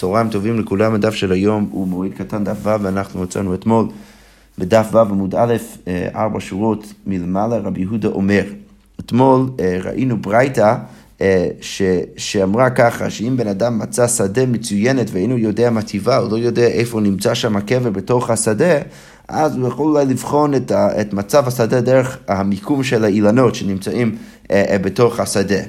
צהריים 0.00 0.28
טובים 0.28 0.60
לכולם, 0.60 0.94
הדף 0.94 1.14
של 1.14 1.32
היום 1.32 1.68
הוא 1.70 1.88
מועד 1.88 2.10
קטן 2.18 2.44
דף 2.44 2.56
ו' 2.62 2.82
ואנחנו 2.82 3.22
מצאנו 3.22 3.54
אתמול 3.54 3.86
בדף 4.58 4.86
ו' 4.92 4.98
עמוד 4.98 5.34
א', 5.34 5.54
אה, 5.88 6.08
ארבע 6.14 6.40
שורות 6.40 6.92
מלמעלה, 7.06 7.56
רבי 7.56 7.80
יהודה 7.80 8.08
אומר. 8.08 8.42
אתמול 9.00 9.50
אה, 9.60 9.78
ראינו 9.84 10.16
ברייתא 10.16 10.76
אה, 11.20 11.48
שאמרה 12.16 12.70
ככה, 12.70 13.10
שאם 13.10 13.36
בן 13.36 13.46
אדם 13.48 13.78
מצא 13.78 14.08
שדה 14.08 14.46
מצוינת 14.46 15.06
ואינו 15.12 15.38
יודע 15.38 15.70
מה 15.70 15.82
טיבה, 15.82 16.16
הוא 16.16 16.30
לא 16.30 16.36
יודע 16.36 16.66
איפה 16.66 17.00
נמצא 17.00 17.34
שם 17.34 17.56
הקבר 17.56 17.90
בתוך 17.90 18.30
השדה, 18.30 18.78
אז 19.28 19.56
הוא 19.56 19.68
יכול 19.68 19.86
אולי 19.86 20.04
לבחון 20.04 20.54
את, 20.54 20.70
ה, 20.70 21.00
את 21.00 21.12
מצב 21.12 21.48
השדה 21.48 21.80
דרך 21.80 22.18
המיקום 22.28 22.82
של 22.84 23.04
האילנות 23.04 23.54
שנמצאים 23.54 24.16
בתוך 24.52 25.20
השדה. 25.20 25.60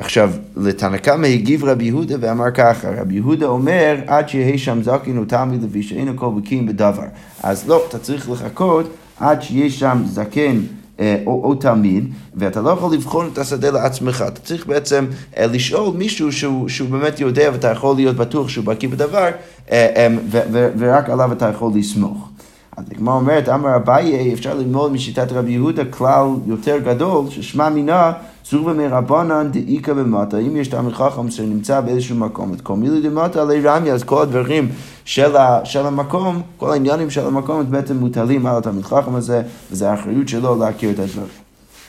עכשיו, 0.00 0.30
לתנא 0.56 0.96
קמא 0.96 1.26
הגיב 1.26 1.64
רבי 1.64 1.84
יהודה 1.84 2.14
ואמר 2.20 2.50
ככה, 2.50 2.88
רבי 3.00 3.14
יהודה 3.14 3.46
אומר, 3.46 3.96
עד 4.06 4.28
שיהיה 4.28 4.58
שם 4.58 4.82
זקין 4.82 5.24
תלמיד 5.28 5.62
לוי 5.62 5.82
שאינו 5.82 6.12
כל 6.16 6.30
בקין 6.36 6.66
בדבר. 6.66 7.02
אז 7.42 7.68
לא, 7.68 7.82
אתה 7.88 7.98
צריך 7.98 8.30
לחכות 8.30 8.86
עד 9.20 9.42
שיהיה 9.42 9.70
שם 9.70 10.02
זקן 10.06 10.60
אה, 11.00 11.16
או, 11.26 11.44
או 11.44 11.54
תלמיד, 11.54 12.12
ואתה 12.34 12.60
לא 12.60 12.70
יכול 12.70 12.94
לבחון 12.94 13.30
את 13.32 13.38
השדה 13.38 13.70
לעצמך. 13.70 14.24
אתה 14.28 14.40
צריך 14.40 14.66
בעצם 14.66 15.06
אה, 15.38 15.46
לשאול 15.46 15.96
מישהו 15.96 16.32
שהוא, 16.32 16.68
שהוא 16.68 16.88
באמת 16.88 17.20
יודע 17.20 17.50
ואתה 17.52 17.68
יכול 17.68 17.96
להיות 17.96 18.16
בטוח 18.16 18.48
שהוא 18.48 18.64
בקיא 18.64 18.88
בדבר, 18.88 19.28
אה, 19.70 20.06
ו, 20.30 20.38
ו, 20.52 20.68
ורק 20.78 21.10
עליו 21.10 21.32
אתה 21.32 21.48
יכול 21.48 21.72
לסמוך. 21.74 22.28
אז 22.76 22.84
הגמרא 22.90 23.14
אומרת, 23.14 23.48
אמר 23.48 23.76
אביי, 23.76 24.34
אפשר 24.34 24.54
ללמוד 24.54 24.92
משיטת 24.92 25.32
רבי 25.32 25.52
יהודה 25.52 25.84
כלל 25.84 26.26
יותר 26.46 26.78
גדול, 26.78 27.30
ששמע 27.30 27.68
מינה 27.68 28.12
צור 28.52 28.72
מרבנן 28.72 29.48
דאיכא 29.50 29.92
במטה, 29.92 30.38
אם 30.38 30.56
יש 30.56 30.68
תלמיד 30.68 30.92
חכם 30.94 31.30
שנמצא 31.30 31.80
באיזשהו 31.80 32.16
מקום, 32.16 32.52
את 32.52 32.60
כל 32.60 32.76
מילי 32.76 33.08
דמטה 33.08 33.42
עלי 33.42 33.60
רמי, 33.60 33.92
אז 33.92 34.02
כל 34.02 34.22
הדברים 34.22 34.68
של, 35.04 35.36
ה, 35.36 35.60
של 35.64 35.86
המקום, 35.86 36.42
כל 36.56 36.72
העניינים 36.72 37.10
של 37.10 37.26
המקום, 37.26 37.70
בעצם 37.70 37.96
מוטלים 37.96 38.46
על 38.46 38.56
התלמיד 38.56 38.84
חכם 38.84 39.14
הזה, 39.14 39.42
וזו 39.70 39.86
האחריות 39.86 40.28
שלו 40.28 40.58
להכיר 40.58 40.90
את 40.90 40.98
הדברים. 40.98 41.28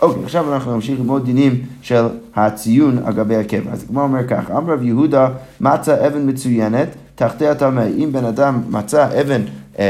אוקיי, 0.02 0.23
עכשיו 0.23 0.53
אנחנו 0.53 0.75
נמשיך 0.75 1.00
ללמוד 1.00 1.25
דינים 1.25 1.61
של 1.81 2.06
הציון 2.36 2.97
על 3.06 3.14
גבי 3.14 3.36
הקבע. 3.36 3.72
אז 3.72 3.84
הגמרא 3.84 4.03
אומר 4.03 4.28
ככה, 4.28 4.58
אמר 4.58 4.73
רב 4.73 4.84
יהודה, 4.84 5.28
מצא 5.61 6.08
אבן 6.08 6.30
מצוינת, 6.30 6.88
תחתי 7.16 7.47
הטמא. 7.47 7.84
אם 7.97 8.09
בן 8.11 8.25
אדם 8.25 8.61
מצא 8.69 9.22
אבן 9.22 9.41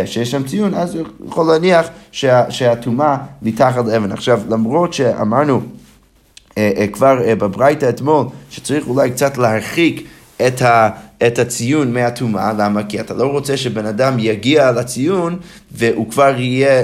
שיש 0.05 0.31
שם 0.31 0.43
ציון, 0.43 0.73
אז 0.73 0.95
הוא 0.95 1.07
יכול 1.27 1.45
להניח 1.47 1.87
שהטומאה 2.49 3.17
מתחת 3.41 3.85
לאבן. 3.85 4.11
עכשיו, 4.11 4.41
למרות 4.49 4.93
שאמרנו 4.93 5.61
כבר 6.93 7.19
בברייתא 7.37 7.89
אתמול, 7.89 8.25
שצריך 8.49 8.87
אולי 8.87 9.11
קצת 9.11 9.37
להרחיק 9.37 10.07
את, 10.47 10.61
ה, 10.61 10.89
את 11.27 11.39
הציון 11.39 11.93
מהטומאה, 11.93 12.53
למה? 12.53 12.83
כי 12.83 12.99
אתה 12.99 13.13
לא 13.13 13.25
רוצה 13.25 13.57
שבן 13.57 13.85
אדם 13.85 14.19
יגיע 14.19 14.71
לציון 14.71 15.39
והוא 15.71 16.11
כבר 16.11 16.33
יהיה 16.37 16.83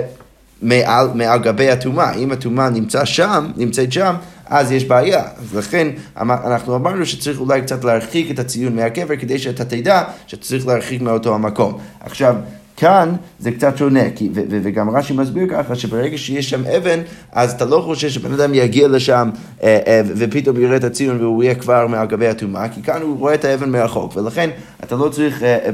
מעל, 0.61 1.09
מעל 1.13 1.39
גבי 1.39 1.69
הטומאה. 1.69 2.13
אם 2.13 2.31
הטומאה 2.31 2.69
נמצא 2.69 3.05
שם, 3.05 3.51
נמצאת 3.57 3.91
שם, 3.91 4.15
אז 4.45 4.71
יש 4.71 4.85
בעיה. 4.85 5.23
אז 5.37 5.55
לכן 5.55 5.87
אנחנו 6.17 6.75
אמרנו 6.75 7.05
שצריך 7.05 7.39
אולי 7.39 7.61
קצת 7.61 7.83
להרחיק 7.83 8.31
את 8.31 8.39
הציון 8.39 8.75
מהקבר 8.75 9.15
כדי 9.15 9.39
שאתה 9.39 9.65
תדע 9.65 10.03
שצריך 10.27 10.67
להרחיק 10.67 11.01
מאותו 11.01 11.35
המקום. 11.35 11.77
עכשיו, 11.99 12.35
כאן 12.79 13.15
זה 13.39 13.51
קצת 13.51 13.77
שונה, 13.77 14.09
כי, 14.15 14.29
ו, 14.33 14.41
ו, 14.49 14.59
וגם 14.63 14.89
רש"י 14.89 15.13
מסביר 15.13 15.47
ככה 15.51 15.75
שברגע 15.75 16.17
שיש 16.17 16.49
שם 16.49 16.61
אבן, 16.77 16.99
אז 17.31 17.51
אתה 17.51 17.65
לא 17.65 17.81
חושב 17.85 18.09
שבן 18.09 18.33
אדם 18.33 18.53
יגיע 18.53 18.87
לשם 18.87 19.29
אה, 19.63 19.79
אה, 19.87 20.01
ופתאום 20.05 20.61
יראה 20.61 20.75
את 20.75 20.83
הציון 20.83 21.21
והוא 21.21 21.43
יהיה 21.43 21.55
כבר 21.55 21.87
מעל 21.87 22.07
גבי 22.07 22.27
הטומאה, 22.27 22.69
כי 22.69 22.83
כאן 22.83 23.01
הוא 23.01 23.19
רואה 23.19 23.33
את 23.33 23.45
האבן 23.45 23.69
מרחוק, 23.69 24.17
ולכן 24.17 24.49
אתה 24.83 24.95
לא 24.95 25.09
צריך 25.09 25.43
אה, 25.43 25.57
אה, 25.65 25.71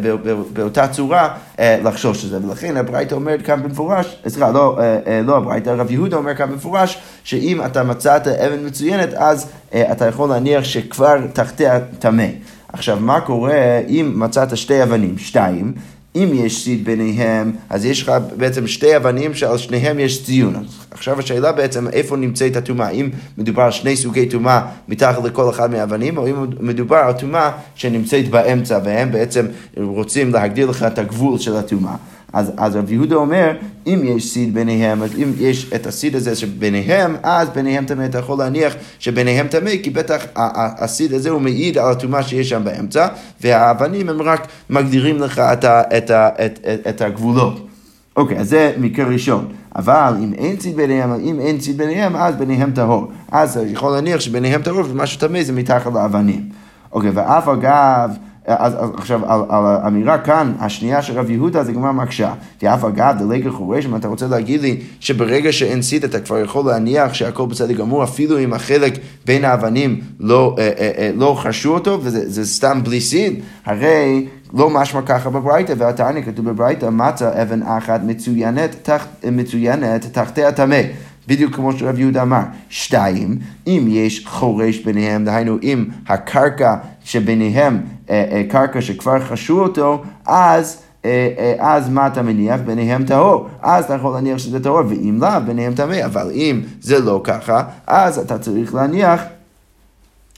באותה 0.53 0.88
צורה 0.88 1.30
אה, 1.59 1.80
לחשוש 1.83 2.26
את 2.26 2.30
זה, 2.30 2.39
ולכן 2.48 2.78
הברייתא 2.78 3.16
אומרת 3.16 3.42
כאן 3.42 3.64
במפורש, 3.64 4.17
סליחה, 4.28 4.52
לא, 4.52 4.80
אה, 4.80 5.00
אה, 5.08 5.22
לא 5.22 5.38
הברייתא, 5.38 5.70
רב 5.70 5.92
יהודה 5.92 6.17
אומר 6.17 6.36
כאן 6.36 6.52
במפורש, 6.52 6.98
שאם 7.23 7.65
אתה 7.65 7.83
מצאת 7.83 8.27
אבן 8.27 8.65
מצוינת, 8.65 9.14
אז 9.14 9.48
אה, 9.73 9.92
אתה 9.92 10.05
יכול 10.08 10.30
להניח 10.30 10.64
שכבר 10.64 11.17
תחתיה 11.33 11.80
טמא. 11.99 12.27
עכשיו, 12.73 12.98
מה 12.99 13.21
קורה 13.21 13.80
אם 13.88 14.14
מצאת 14.15 14.58
שתי 14.58 14.83
אבנים, 14.83 15.17
שתיים, 15.17 15.73
אם 16.15 16.31
יש 16.33 16.64
סיד 16.64 16.86
ביניהם, 16.86 17.52
אז 17.70 17.86
יש 17.86 18.02
לך 18.02 18.11
בעצם 18.37 18.67
שתי 18.67 18.95
אבנים 18.98 19.33
שעל 19.33 19.58
שניהם 19.58 19.99
יש 19.99 20.26
ציון. 20.26 20.65
עכשיו 20.92 21.20
השאלה 21.20 21.52
בעצם 21.52 21.87
איפה 21.87 22.17
נמצאת 22.17 22.55
הטומאה, 22.55 22.89
אם 22.89 23.09
מדובר 23.37 23.64
על 23.64 23.71
שני 23.71 23.95
סוגי 23.95 24.26
טומאה 24.26 24.61
מתחת 24.87 25.23
לכל 25.23 25.49
אחד 25.49 25.71
מהאבנים, 25.71 26.17
או 26.17 26.27
אם 26.27 26.36
מדובר 26.59 26.98
על 26.98 27.14
טומאה 27.14 27.52
שנמצאת 27.76 28.30
באמצע, 28.30 28.80
והם 28.83 29.11
בעצם 29.11 29.45
רוצים 29.77 30.33
להגדיר 30.33 30.70
לך 30.70 30.83
את 30.83 30.99
הגבול 30.99 31.39
של 31.39 31.55
הטומאה. 31.55 31.95
אז, 32.35 32.51
אז 32.57 32.75
רב 32.75 32.91
יהודה 32.91 33.15
אומר, 33.15 33.51
אם 33.87 34.01
יש 34.03 34.33
סיד 34.33 34.53
ביניהם, 34.53 35.03
אז 35.03 35.09
אם 35.15 35.31
יש 35.39 35.73
את 35.75 35.87
הסיד 35.87 36.15
הזה 36.15 36.35
שביניהם, 36.35 37.15
אז 37.23 37.49
ביניהם 37.49 37.85
טמא, 37.85 38.05
אתה 38.05 38.17
יכול 38.17 38.37
להניח 38.37 38.75
שביניהם 38.99 39.47
טמא, 39.47 39.71
כי 39.83 39.89
בטח 39.89 40.25
הסיד 40.35 41.13
הזה 41.13 41.29
הוא 41.29 41.41
מעיד 41.41 41.77
על 41.77 41.91
הטומאה 41.91 42.23
שיש 42.23 42.49
שם 42.49 42.63
באמצע, 42.63 43.07
והאבנים 43.41 44.09
הם 44.09 44.21
רק 44.21 44.47
מגדירים 44.69 45.17
לך 45.17 45.39
את, 45.39 45.63
ה, 45.63 45.81
את, 45.97 46.09
ה, 46.09 46.29
את, 46.45 46.59
את, 46.73 46.87
את 46.87 47.01
הגבולות. 47.01 47.67
אוקיי, 48.15 48.37
אז 48.37 48.49
זה 48.49 48.73
מקרה 48.77 49.05
ראשון. 49.05 49.47
אבל 49.75 50.13
אם 50.23 50.33
אין 50.33 50.55
ציד 50.55 50.75
ביניהם, 50.75 51.13
אם 51.13 51.39
אין 51.39 51.57
ציד 51.57 51.77
ביניהם, 51.77 52.15
אז 52.15 52.35
ביניהם 52.35 52.71
טהור. 52.71 53.11
אז 53.31 53.59
יכול 53.65 53.91
להניח 53.91 54.19
שביניהם 54.19 54.61
טהור 54.61 54.83
ומשהו 54.89 55.19
טמא 55.19 55.43
זה 55.43 55.53
מתחת 55.53 55.93
לאבנים. 55.93 56.49
אוקיי, 56.91 57.09
ואף 57.13 57.47
אגב... 57.47 58.09
אז, 58.48 58.73
אז 58.73 58.89
עכשיו, 58.98 59.26
על, 59.26 59.42
על 59.50 59.64
האמירה 59.66 60.17
כאן, 60.17 60.54
השנייה 60.60 61.02
של 61.02 61.20
רב 61.20 61.30
יהודה, 61.30 61.64
זה 61.64 61.73
גמר 61.73 61.92
מקשה. 61.92 62.33
ואף 62.61 62.83
אגב, 62.83 63.16
דלגר 63.20 63.52
חורש, 63.52 63.86
אם 63.86 63.95
אתה 63.95 64.08
רוצה 64.08 64.28
להגיד 64.28 64.61
לי 64.61 64.82
שברגע 65.00 65.52
שאין 65.52 65.82
סיד 65.82 66.04
אתה 66.04 66.20
כבר 66.20 66.39
יכול 66.39 66.66
להניח 66.66 67.14
שהכל 67.14 67.45
בסדר 67.45 67.73
גמור, 67.73 68.04
אפילו 68.04 68.39
אם 68.39 68.54
החלק 68.54 68.94
בין 69.26 69.45
האבנים 69.45 70.02
לא, 70.20 70.56
אה, 70.60 70.72
אה, 70.80 70.92
אה, 70.98 71.11
לא 71.16 71.38
חרשו 71.39 71.73
אותו, 71.73 72.00
וזה 72.04 72.45
סתם 72.45 72.80
בלי 72.83 73.02
סיד, 73.02 73.39
הרי 73.66 74.26
לא 74.54 74.70
משמע 74.70 75.02
ככה 75.02 75.30
בברייתא, 75.30 75.73
והתניא 75.77 76.22
כתוב 76.22 76.50
בברייתא, 76.50 76.89
מצא 76.89 77.42
אבן 77.42 77.64
אחת 77.64 78.02
מצוינת, 78.04 78.76
תח, 78.82 79.08
מצוינת 79.32 80.06
תחתי 80.12 80.44
הטמא. 80.44 80.82
בדיוק 81.27 81.55
כמו 81.55 81.73
שרב 81.73 81.99
יהודה 81.99 82.21
אמר. 82.21 82.41
שתיים, 82.69 83.37
אם 83.67 83.86
יש 83.89 84.25
חורש 84.25 84.77
ביניהם, 84.77 85.25
דהיינו 85.25 85.58
אם 85.63 85.86
הקרקע 86.08 86.75
שביניהם, 87.03 87.81
אה, 88.09 88.25
אה, 88.31 88.43
קרקע 88.49 88.81
שכבר 88.81 89.19
חשו 89.19 89.59
אותו, 89.64 90.03
אז... 90.25 90.81
אה, 91.05 91.55
אז 91.59 91.89
מה 91.89 92.08
אתה 92.08 92.21
מניח? 92.21 92.59
ביניהם 92.65 93.05
טהור. 93.05 93.47
אז 93.61 93.85
אתה 93.85 93.93
יכול 93.93 94.14
להניח 94.14 94.37
שזה 94.37 94.64
טהור, 94.64 94.81
ואם 94.87 95.17
לאו, 95.21 95.30
ביניהם 95.45 95.73
טמא. 95.73 96.05
אבל 96.05 96.31
אם 96.33 96.61
זה 96.81 96.99
לא 96.99 97.21
ככה, 97.23 97.64
אז 97.87 98.19
אתה 98.19 98.37
צריך 98.37 98.75
להניח 98.75 99.21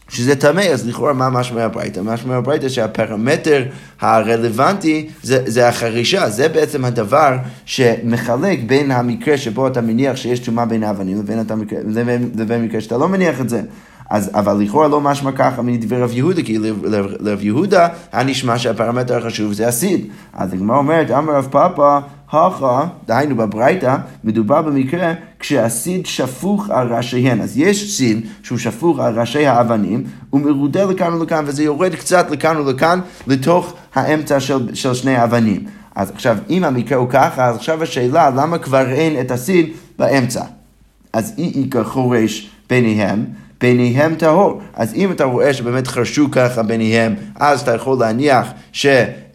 שזה 0.10 0.36
טמא, 0.36 0.62
אז 0.62 0.88
לכאורה 0.88 1.14
מה 1.14 1.30
משמע 1.30 1.64
הברייתא? 1.64 2.00
משמע 2.04 2.36
הברייתא 2.36 2.70
שהפרמטר 2.70 3.64
הרלוונטי 4.02 5.10
זה, 5.24 5.44
זה 5.46 5.68
החרישה, 5.68 6.30
זה 6.30 6.50
בעצם 6.50 6.86
הדבר 6.86 7.38
שמחלק 7.66 8.60
בין 8.66 8.92
המקרה 8.92 9.38
שבו 9.38 9.68
אתה 9.68 9.82
מניח 9.82 10.16
שיש 10.16 10.40
טומאה 10.40 10.66
בין 10.66 10.84
האבנים 10.84 11.20
לבין, 11.20 11.40
לבין, 11.88 12.30
לבין 12.36 12.66
מקרה 12.66 12.82
שאתה 12.82 12.98
לא 12.98 13.10
מניח 13.10 13.42
את 13.42 13.50
זה. 13.50 13.62
אז, 14.10 14.32
אבל 14.34 14.54
לכאורה 14.54 14.88
לא 14.88 15.02
משמע 15.02 15.32
ככה 15.32 15.62
מדברי 15.62 16.02
רב 16.02 16.12
יהודה, 16.14 16.42
כי 16.42 16.58
לרב 17.20 17.44
יהודה 17.44 17.88
היה 18.12 18.24
נשמע 18.24 18.58
שהפרמטר 18.58 19.18
החשוב 19.18 19.54
זה 19.54 19.68
הסיד. 19.68 20.08
אז 20.34 20.54
הגמרא 20.54 20.78
אומרת, 20.78 21.12
אמר 21.12 21.34
רב 21.34 21.48
פאפא, 21.52 22.00
הכה, 22.32 22.88
דהיינו 23.06 23.36
בברייתא, 23.36 23.96
מדובר 24.24 24.62
במקרה 24.62 25.14
כשהסיד 25.40 26.06
שפוך 26.06 26.70
על 26.70 26.94
ראשיהן. 26.94 27.42
אז 27.42 27.58
יש 27.58 27.98
סיד 27.98 28.28
שהוא 28.44 28.58
שפוך 28.58 29.00
על 29.00 29.20
ראשי 29.20 29.46
האבנים, 29.46 30.04
הוא 30.30 30.42
מרודה 30.42 30.86
לכאן 30.86 31.14
ולכאן, 31.14 31.44
וזה 31.48 31.64
יורד 31.64 31.96
קצת 31.96 32.32
לכאן 32.32 32.58
ולכאן, 32.58 33.00
לתוך 33.28 33.74
האמצע 33.96 34.40
של, 34.40 34.76
של 34.76 34.94
שני 34.94 35.16
האבנים. 35.16 35.64
אז 35.96 36.12
עכשיו, 36.12 36.38
אם 36.50 36.64
המקרה 36.64 36.98
הוא 36.98 37.10
ככה, 37.10 37.46
אז 37.46 37.56
עכשיו 37.56 37.84
השאלה, 37.84 38.30
למה 38.30 38.58
כבר 38.58 38.90
אין 38.90 39.20
את 39.22 39.32
הסיד 39.32 39.70
באמצע? 40.00 40.44
אז 41.14 41.34
אי 41.38 41.64
איכא 41.64 41.84
חורש 41.84 42.50
ביניהם. 42.70 43.26
ביניהם 43.62 44.16
טהור. 44.16 44.62
אז 44.74 44.94
אם 44.94 45.12
אתה 45.12 45.24
רואה 45.24 45.54
שבאמת 45.54 45.88
חרשו 45.88 46.32
ככה 46.32 46.64
ביניהם, 46.64 47.16
אז 47.40 47.62
אתה 47.62 47.76
יכול 47.76 48.00
להניח 48.00 48.48
ש, 48.72 48.86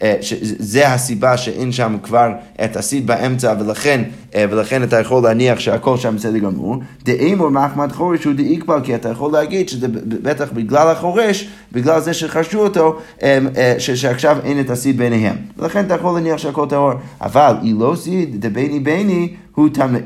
אה, 0.02 0.16
שזה 0.20 0.88
הסיבה 0.88 1.36
שאין 1.36 1.72
שם 1.72 1.96
כבר 2.02 2.32
את 2.64 2.76
הסיד 2.76 3.06
באמצע, 3.06 3.54
ולכן, 3.60 4.02
אה, 4.34 4.44
ולכן 4.50 4.82
אתה 4.82 5.00
יכול 5.00 5.22
להניח 5.22 5.58
שהכל 5.58 5.96
שם 5.96 6.16
בסדר 6.16 6.38
גמור. 6.38 6.76
דאמור 7.04 7.48
מחמד 7.48 7.92
חורש 7.92 8.24
הוא 8.24 8.34
דאיקבל, 8.34 8.80
כי 8.84 8.94
אתה 8.94 9.08
יכול 9.08 9.32
להגיד 9.32 9.68
שזה 9.68 9.86
בטח 10.22 10.52
בגלל 10.52 10.88
החורש, 10.88 11.48
בגלל 11.72 12.00
זה 12.00 12.14
שחרשו 12.14 12.58
אותו, 12.58 12.98
אה, 13.22 13.38
שעכשיו 13.78 14.36
אין 14.44 14.60
את 14.60 14.70
הסיד 14.70 14.98
ביניהם. 14.98 15.36
ולכן 15.58 15.84
אתה 15.86 15.94
יכול 15.94 16.14
להניח 16.14 16.38
שהכל 16.38 16.66
טהור. 16.68 16.92
אבל 17.20 17.54
אי 17.62 17.72
לא 17.78 17.94
סיד 17.96 18.46
דביני 18.46 18.80
ביני 18.80 19.28
הוא 19.54 19.68
טמא, 19.72 19.98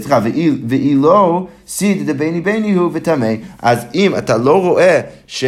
סליחה, 0.00 0.20
ואי 0.68 0.94
לא 0.94 1.46
סיד 1.66 2.10
דביני 2.10 2.40
ביני 2.40 2.72
הוא 2.72 2.90
וטמא. 2.92 3.32
אז 3.62 3.86
אם 3.94 4.16
אתה 4.16 4.36
לא 4.36 4.62
רואה 4.62 5.00
ש... 5.26 5.44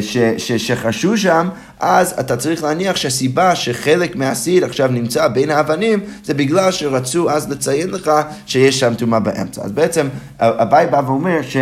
ש, 0.00 0.16
ש, 0.38 0.52
שחשו 0.52 1.16
שם, 1.16 1.48
אז 1.80 2.14
אתה 2.20 2.36
צריך 2.36 2.62
להניח 2.62 2.96
שהסיבה 2.96 3.54
שחלק 3.54 4.16
מהסיד 4.16 4.64
עכשיו 4.64 4.88
נמצא 4.88 5.28
בין 5.28 5.50
האבנים, 5.50 6.00
זה 6.24 6.34
בגלל 6.34 6.72
שרצו 6.72 7.30
אז 7.30 7.50
לציין 7.50 7.90
לך 7.90 8.10
שיש 8.46 8.80
שם 8.80 8.94
טומאה 8.94 9.20
באמצע. 9.20 9.62
אז 9.62 9.72
בעצם 9.72 10.08
אביי 10.38 10.86
בא 10.86 11.02
ואומר 11.06 11.42
ש... 11.42 11.56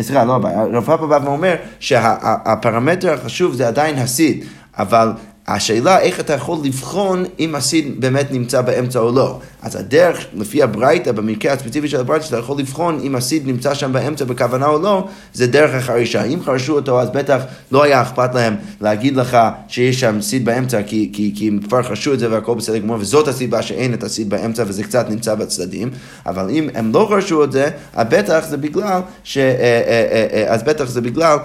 סליחה, 0.00 0.24
לא 0.24 0.36
אביי, 0.36 0.54
רב 0.72 0.84
פאפה 0.84 1.06
בא 1.06 1.18
ואומר 1.24 1.54
שהפרמטר 1.80 3.12
החשוב 3.12 3.54
זה 3.54 3.68
עדיין 3.68 3.98
הסיד, 3.98 4.44
אבל 4.78 5.12
השאלה 5.48 6.00
איך 6.00 6.20
אתה 6.20 6.32
יכול 6.32 6.58
לבחון 6.64 7.24
אם 7.40 7.54
הסיד 7.54 8.00
באמת 8.00 8.32
נמצא 8.32 8.60
באמצע 8.60 8.98
או 8.98 9.12
לא. 9.12 9.40
אז 9.62 9.76
הדרך, 9.76 10.26
לפי 10.34 10.62
הברייתא, 10.62 11.12
במקרה 11.12 11.52
הספציפי 11.52 11.88
של 11.88 12.00
הברייתא, 12.00 12.24
שאתה 12.24 12.38
יכול 12.38 12.58
לבחון 12.58 13.00
אם 13.02 13.16
הסיד 13.16 13.46
נמצא 13.46 13.74
שם 13.74 13.92
באמצע 13.92 14.24
בכוונה 14.24 14.66
או 14.66 14.82
לא, 14.82 15.08
זה 15.34 15.46
דרך 15.46 15.74
החרישה. 15.74 16.24
אם 16.24 16.38
חרשו 16.44 16.74
אותו, 16.74 17.00
אז 17.00 17.10
בטח 17.10 17.42
לא 17.72 17.82
היה 17.82 18.02
אכפת 18.02 18.34
להם 18.34 18.56
להגיד 18.80 19.16
לך 19.16 19.38
שיש 19.68 20.00
שם 20.00 20.20
סיד 20.20 20.44
באמצע, 20.44 20.82
כי, 20.82 21.10
כי, 21.12 21.32
כי 21.36 21.48
הם 21.48 21.58
כבר 21.58 21.82
חרשו 21.82 22.14
את 22.14 22.18
זה 22.18 22.30
והכל 22.30 22.54
בסדר 22.54 22.78
גמור, 22.78 22.96
וזאת 23.00 23.28
הסיבה 23.28 23.62
שאין 23.62 23.94
את 23.94 24.02
הסיד 24.02 24.30
באמצע 24.30 24.64
וזה 24.66 24.84
קצת 24.84 25.10
נמצא 25.10 25.34
בצדדים. 25.34 25.90
אבל 26.26 26.50
אם 26.50 26.68
הם 26.74 26.92
לא 26.94 27.06
חרשו 27.10 27.44
את 27.44 27.52
זה, 27.52 27.70
אז 27.94 28.06
בטח 28.10 28.44
זה 28.48 28.56
בגלל, 28.56 29.00
ש, 29.24 29.38
אה, 29.38 29.42
אה, 29.60 30.26
אה, 30.32 30.54
אז 30.54 30.62
בטח 30.62 30.84
זה 30.84 31.00
בגלל 31.00 31.38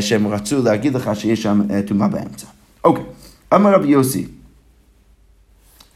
שהם 0.00 0.28
רצו 0.28 0.62
להגיד 0.62 0.94
לך 0.94 1.10
שיש 1.14 1.42
שם 1.42 1.60
טומאה 1.86 2.08
באמצע. 2.08 2.46
אוקיי. 2.84 3.04
Okay. 3.04 3.19
אמר 3.54 3.74
רבי 3.74 3.88
יוסי, 3.88 4.26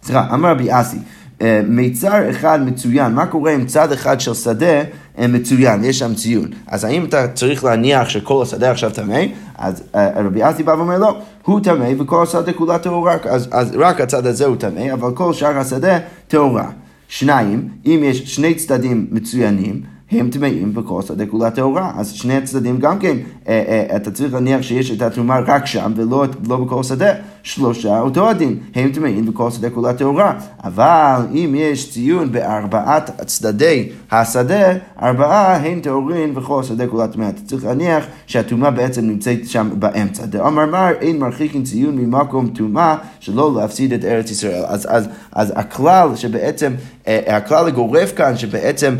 סליחה, 0.03 0.35
אמר 0.35 0.51
רבי 0.51 0.69
אסי, 0.71 0.99
אה, 1.43 1.61
מיצר 1.69 2.31
אחד 2.31 2.59
מצוין, 2.67 3.13
מה 3.13 3.27
קורה 3.27 3.53
עם 3.53 3.67
צד 3.67 3.93
אחד 3.93 4.21
של 4.21 4.35
שדה 4.35 4.83
אה, 5.19 5.27
מצוין, 5.27 5.85
יש 5.85 5.99
שם 5.99 6.15
ציון. 6.15 6.49
אז 6.67 6.85
האם 6.85 7.05
אתה 7.05 7.29
צריך 7.29 7.65
להניח 7.65 8.09
שכל 8.09 8.43
השדה 8.43 8.71
עכשיו 8.71 8.91
טמא? 8.91 9.21
אז 9.59 9.83
אה, 9.95 10.23
רבי 10.23 10.51
אסי 10.51 10.63
בא 10.63 10.71
ואומר 10.71 10.99
לא, 10.99 11.21
הוא 11.45 11.61
טמא 11.61 11.89
וכל 11.99 12.23
השדה 12.23 12.53
כולה 12.53 12.79
טהורה, 12.79 13.17
אז, 13.25 13.49
אז 13.51 13.73
רק 13.77 14.01
הצד 14.01 14.27
הזה 14.27 14.47
הוא 14.47 14.57
טמא, 14.57 14.93
אבל 14.93 15.15
כל 15.15 15.33
שאר 15.33 15.59
השדה 15.59 15.99
טהורה. 16.29 16.71
שניים, 17.09 17.69
אם 17.87 18.01
יש 18.05 18.35
שני 18.35 18.55
צדדים 18.55 19.07
מצוינים, 19.11 19.83
הם 20.21 20.31
טמאים 20.31 20.73
שדה 21.07 21.27
כולה 21.27 21.51
טהורה. 21.51 21.93
אז 21.97 22.13
שני 22.13 22.37
הצדדים 22.37 22.79
גם 22.79 22.99
כן, 22.99 23.17
אה, 23.49 23.65
אה, 23.69 23.97
אתה 23.97 24.11
צריך 24.11 24.35
להניח 24.35 24.63
שיש 24.63 24.91
את 24.91 25.03
הטומאה 25.03 25.41
רק 25.41 25.67
שם 25.67 25.93
ולא 25.97 26.25
לא 26.49 26.57
בכל 26.57 26.83
שדה. 26.83 27.13
שלושה 27.45 28.01
אותו 28.01 28.31
הדין, 28.31 28.59
הם 28.75 28.93
טמאים 28.93 29.29
וכל 29.29 29.51
שדה 29.51 29.71
כולה 29.71 29.93
טהורה. 29.93 30.33
אבל 30.65 31.21
אם 31.33 31.55
יש 31.59 31.93
ציון 31.93 32.33
בארבעת 32.33 33.21
צדדי 33.27 33.89
השדה, 34.11 34.73
ארבעה 35.03 35.57
הם 35.57 35.81
טהורים 35.81 36.37
וכל 36.37 36.63
שדה 36.63 36.87
כולה 36.87 37.09
טמאה. 37.09 37.29
אתה 37.29 37.41
צריך 37.47 37.65
להניח 37.65 38.05
שהטומאה 38.27 38.71
בעצם 38.71 39.05
נמצאת 39.05 39.49
שם 39.49 39.71
באמצע. 39.79 40.27
דאמר 40.27 40.67
מר, 40.67 40.93
אין 41.01 41.19
מרחיקים 41.19 41.63
ציון 41.63 41.97
ממקום 41.97 42.47
טומאה 42.47 42.97
שלא 43.21 43.55
להפסיד 43.57 43.93
את 43.93 44.05
ארץ 44.05 44.31
ישראל. 44.31 44.65
אז, 44.67 44.87
אז, 44.91 45.09
אז 45.33 45.53
הכלל 45.57 46.17
שבעצם, 46.17 46.73
אה, 47.09 47.37
הכלל 47.37 47.67
הגורף 47.67 48.13
כאן 48.17 48.37
שבעצם 48.37 48.95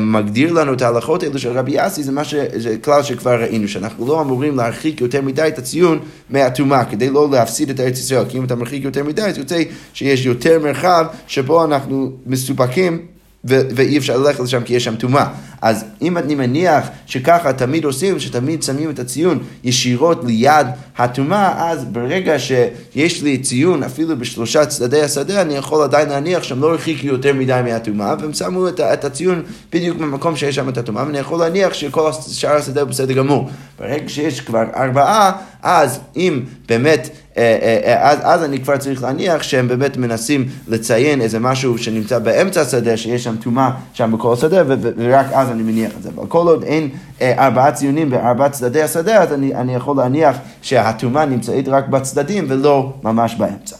מגדיר 0.00 0.43
לנו 0.52 0.72
את 0.72 0.82
ההלכות 0.82 1.22
האלו 1.22 1.38
של 1.38 1.58
רבי 1.58 1.72
יאסי 1.72 2.02
זה, 2.02 2.24
ש, 2.24 2.34
זה 2.56 2.76
כלל 2.84 3.02
שכבר 3.02 3.40
ראינו, 3.40 3.68
שאנחנו 3.68 4.06
לא 4.06 4.20
אמורים 4.20 4.56
להרחיק 4.56 5.00
יותר 5.00 5.22
מדי 5.22 5.48
את 5.48 5.58
הציון 5.58 5.98
מהטומאה 6.30 6.84
כדי 6.84 7.10
לא 7.10 7.28
להפסיד 7.30 7.70
את 7.70 7.80
ארץ 7.80 7.98
ישראל, 7.98 8.24
כי 8.28 8.38
אם 8.38 8.44
אתה 8.44 8.54
מרחיק 8.54 8.84
יותר 8.84 9.04
מדי, 9.04 9.22
אז 9.22 9.38
יוצא 9.38 9.62
שיש 9.94 10.26
יותר 10.26 10.58
מרחב 10.62 11.06
שבו 11.26 11.64
אנחנו 11.64 12.12
מסופקים 12.26 13.06
ואי 13.44 13.98
אפשר 13.98 14.16
ללכת 14.16 14.40
לשם 14.40 14.62
כי 14.62 14.74
יש 14.74 14.84
שם 14.84 14.96
טומאה. 14.96 15.26
אז 15.64 15.84
אם 16.02 16.18
אני 16.18 16.34
מניח 16.34 16.88
שככה 17.06 17.52
תמיד 17.52 17.84
עושים, 17.84 18.20
שתמיד 18.20 18.62
שמים 18.62 18.90
את 18.90 18.98
הציון 18.98 19.38
ישירות 19.64 20.24
ליד 20.24 20.66
הטומאה, 20.98 21.70
אז 21.70 21.84
ברגע 21.84 22.38
שיש 22.38 23.22
לי 23.22 23.38
ציון 23.38 23.82
אפילו 23.82 24.18
בשלושה 24.18 24.66
צדדי 24.66 25.02
השדה, 25.02 25.42
אני 25.42 25.54
יכול 25.54 25.82
עדיין 25.82 26.08
להניח 26.08 26.42
שהם 26.42 26.60
לא 26.60 26.70
הרחיקו 26.70 27.06
יותר 27.06 27.32
מדי 27.32 27.60
מהטומאה, 27.64 28.14
והם 28.20 28.32
שמו 28.32 28.68
את, 28.68 28.80
את 28.80 29.04
הציון 29.04 29.42
בדיוק 29.72 29.98
במקום 29.98 30.36
שיש 30.36 30.54
שם 30.54 30.68
את 30.68 30.78
הטומאה, 30.78 31.06
ואני 31.06 31.18
יכול 31.18 31.38
להניח 31.38 31.72
שכל 31.72 32.10
שאר 32.32 32.56
השדה 32.56 32.80
הוא 32.80 32.90
בסדר 32.90 33.14
גמור. 33.14 33.48
ברגע 33.78 34.08
שיש 34.08 34.40
כבר 34.40 34.64
ארבעה, 34.76 35.32
אז 35.62 36.00
אם 36.16 36.40
באמת... 36.68 37.08
אה, 37.36 37.58
אה, 37.62 37.80
אה, 37.84 38.10
אז, 38.10 38.18
אז 38.22 38.44
אני 38.44 38.60
כבר 38.60 38.76
צריך 38.76 39.02
להניח 39.02 39.42
שהם 39.42 39.68
באמת 39.68 39.96
מנסים 39.96 40.48
לציין 40.68 41.20
איזה 41.20 41.38
משהו 41.38 41.78
שנמצא 41.78 42.18
באמצע 42.18 42.60
השדה, 42.60 42.96
שיש 42.96 43.24
שם 43.24 43.36
טומאה 43.36 43.70
שם 43.92 44.12
בכל 44.12 44.32
השדה, 44.32 44.62
ורק 44.66 45.26
אז 45.32 45.50
אני 45.54 45.62
מניח 45.62 45.92
את 45.96 46.02
זה. 46.02 46.10
אבל 46.16 46.26
כל 46.26 46.48
עוד 46.48 46.62
אין 46.62 46.88
ארבעה 47.22 47.72
ציונים 47.72 48.10
בארבעה 48.10 48.48
צדדי 48.48 48.82
השדה, 48.82 49.22
אז 49.22 49.32
אני, 49.32 49.54
אני 49.54 49.74
יכול 49.74 49.96
להניח 49.96 50.36
שהטומאה 50.62 51.24
נמצאת 51.24 51.68
רק 51.68 51.88
בצדדים 51.88 52.46
ולא 52.48 52.92
ממש 53.02 53.34
באמצע. 53.34 53.76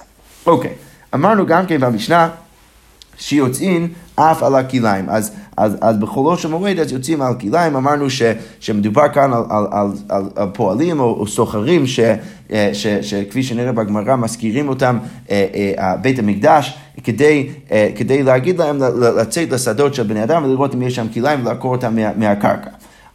אוקיי, 0.46 0.72
אמרנו 1.14 1.46
גם 1.46 1.66
כן 1.66 1.80
במשנה 1.80 2.28
שיוצאים 3.18 3.88
אף 4.16 4.42
על 4.42 4.54
הכליים. 4.54 5.08
אז, 5.08 5.32
אז, 5.56 5.76
אז 5.80 5.96
בחולו 5.96 6.38
של 6.38 6.48
מועד 6.48 6.78
אז 6.78 6.92
יוצאים 6.92 7.22
על 7.22 7.34
כליים, 7.40 7.76
אמרנו 7.76 8.10
ש, 8.10 8.22
שמדובר 8.60 9.08
כאן 9.08 9.32
על, 9.32 9.42
על, 9.50 9.66
על, 9.70 9.88
על, 10.08 10.24
על 10.36 10.48
פועלים 10.52 11.00
או, 11.00 11.04
או 11.04 11.26
סוחרים 11.26 11.86
ש, 11.86 12.00
אה, 12.52 12.70
ש, 12.72 12.86
שכפי 12.86 13.42
שנראה 13.42 13.72
בגמרא 13.72 14.16
מזכירים 14.16 14.68
אותם 14.68 14.98
אה, 15.30 15.46
אה, 15.78 15.96
בית 15.96 16.18
המקדש 16.18 16.78
כדי, 17.04 17.48
כדי 17.96 18.22
להגיד 18.22 18.58
להם 18.58 18.78
לצאת 19.18 19.50
לשדות 19.50 19.94
של 19.94 20.02
בני 20.02 20.24
אדם 20.24 20.44
ולראות 20.44 20.74
אם 20.74 20.82
יש 20.82 20.94
שם 20.94 21.06
כליים 21.14 21.40
ולעקור 21.40 21.72
אותם 21.72 21.96
מה, 21.96 22.10
מהקרקע. 22.16 22.70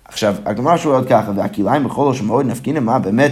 עכשיו, 0.05 0.35
הגמרא 0.45 0.77
שואלת 0.77 1.07
ככה, 1.07 1.31
והכליים 1.35 1.83
בחולו 1.83 2.13
של 2.13 2.25
מועד 2.25 2.45
נפקינה 2.45 2.79
מה 2.79 2.99
באמת 2.99 3.31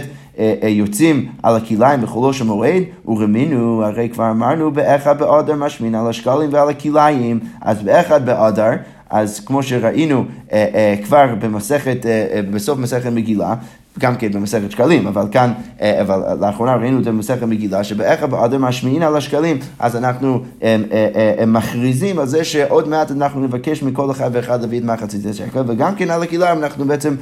יוצאים 0.62 1.26
על 1.42 1.56
הכליים 1.56 2.02
בחולו 2.02 2.30
מועד, 2.44 2.82
ורמינו, 3.06 3.84
הרי 3.84 4.08
כבר 4.08 4.30
אמרנו 4.30 4.70
באחד 4.70 5.18
באדר 5.18 5.54
משמין 5.54 5.94
על 5.94 6.08
השקלים 6.08 6.52
ועל 6.52 6.68
הכליים, 6.68 7.40
אז 7.62 7.82
באחד 7.82 8.26
באדר 8.26 8.72
אז 9.10 9.40
כמו 9.40 9.62
שראינו 9.62 10.24
אה, 10.52 10.66
אה, 10.74 10.94
כבר 11.04 11.34
במסכת, 11.40 12.06
אה, 12.06 12.26
אה, 12.32 12.42
בסוף 12.42 12.78
מסכת 12.78 13.12
מגילה, 13.12 13.54
גם 13.98 14.16
כן 14.16 14.32
במסכת 14.32 14.70
שקלים, 14.70 15.06
אבל 15.06 15.26
כאן, 15.30 15.52
אה, 15.80 16.00
אבל 16.00 16.20
לאחרונה 16.40 16.76
ראינו 16.76 16.98
את 16.98 17.04
זה 17.04 17.10
במסכת 17.10 17.42
מגילה, 17.42 17.84
שבאיך 17.84 18.22
באדם 18.22 18.62
משמיעין 18.62 19.02
על 19.02 19.16
השקלים, 19.16 19.58
אז 19.78 19.96
אנחנו 19.96 20.34
הם, 20.34 20.42
הם, 20.62 20.84
אה, 20.92 21.06
הם, 21.06 21.10
אה, 21.16 21.42
הם 21.42 21.52
מכריזים 21.52 22.18
על 22.18 22.26
זה 22.26 22.44
שעוד 22.44 22.88
מעט 22.88 23.10
אנחנו 23.10 23.40
נבקש 23.40 23.82
מכל 23.82 24.10
אחד 24.10 24.30
ואחד 24.32 24.60
להביא 24.60 24.78
את 24.78 24.84
מחצית 24.84 25.26
השקל, 25.26 25.62
וגם 25.66 25.94
כן 25.94 26.10
על 26.10 26.22
הכליים 26.22 26.58
אנחנו 26.58 26.84
בעצם 26.84 27.14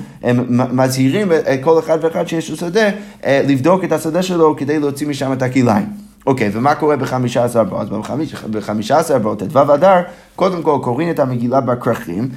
מזהירים 0.73 1.28
כל 1.61 1.78
אחד 1.78 1.99
ואחד 2.02 2.28
שיש 2.28 2.50
לו 2.50 2.56
שדה, 2.56 2.88
לבדוק 3.26 3.84
את 3.84 3.93
השדה 3.93 4.22
שלו 4.22 4.56
כדי 4.56 4.79
להוציא 4.79 5.08
משם 5.08 5.32
את 5.32 5.43
הכליים. 5.43 5.86
אוקיי, 6.27 6.50
ומה 6.53 6.74
קורה 6.74 6.96
בחמישה 6.96 7.44
עשר 7.44 7.65
באות? 7.65 7.89
בחמישה 8.50 8.98
עשר 8.98 9.19
באות, 9.19 9.43
ט"ו 9.43 9.74
אדר, 9.74 10.00
קודם 10.36 10.62
כל 10.62 10.79
קוראים 10.82 11.10
את 11.10 11.19
המגילה 11.19 11.60
בכרכים, 11.60 12.29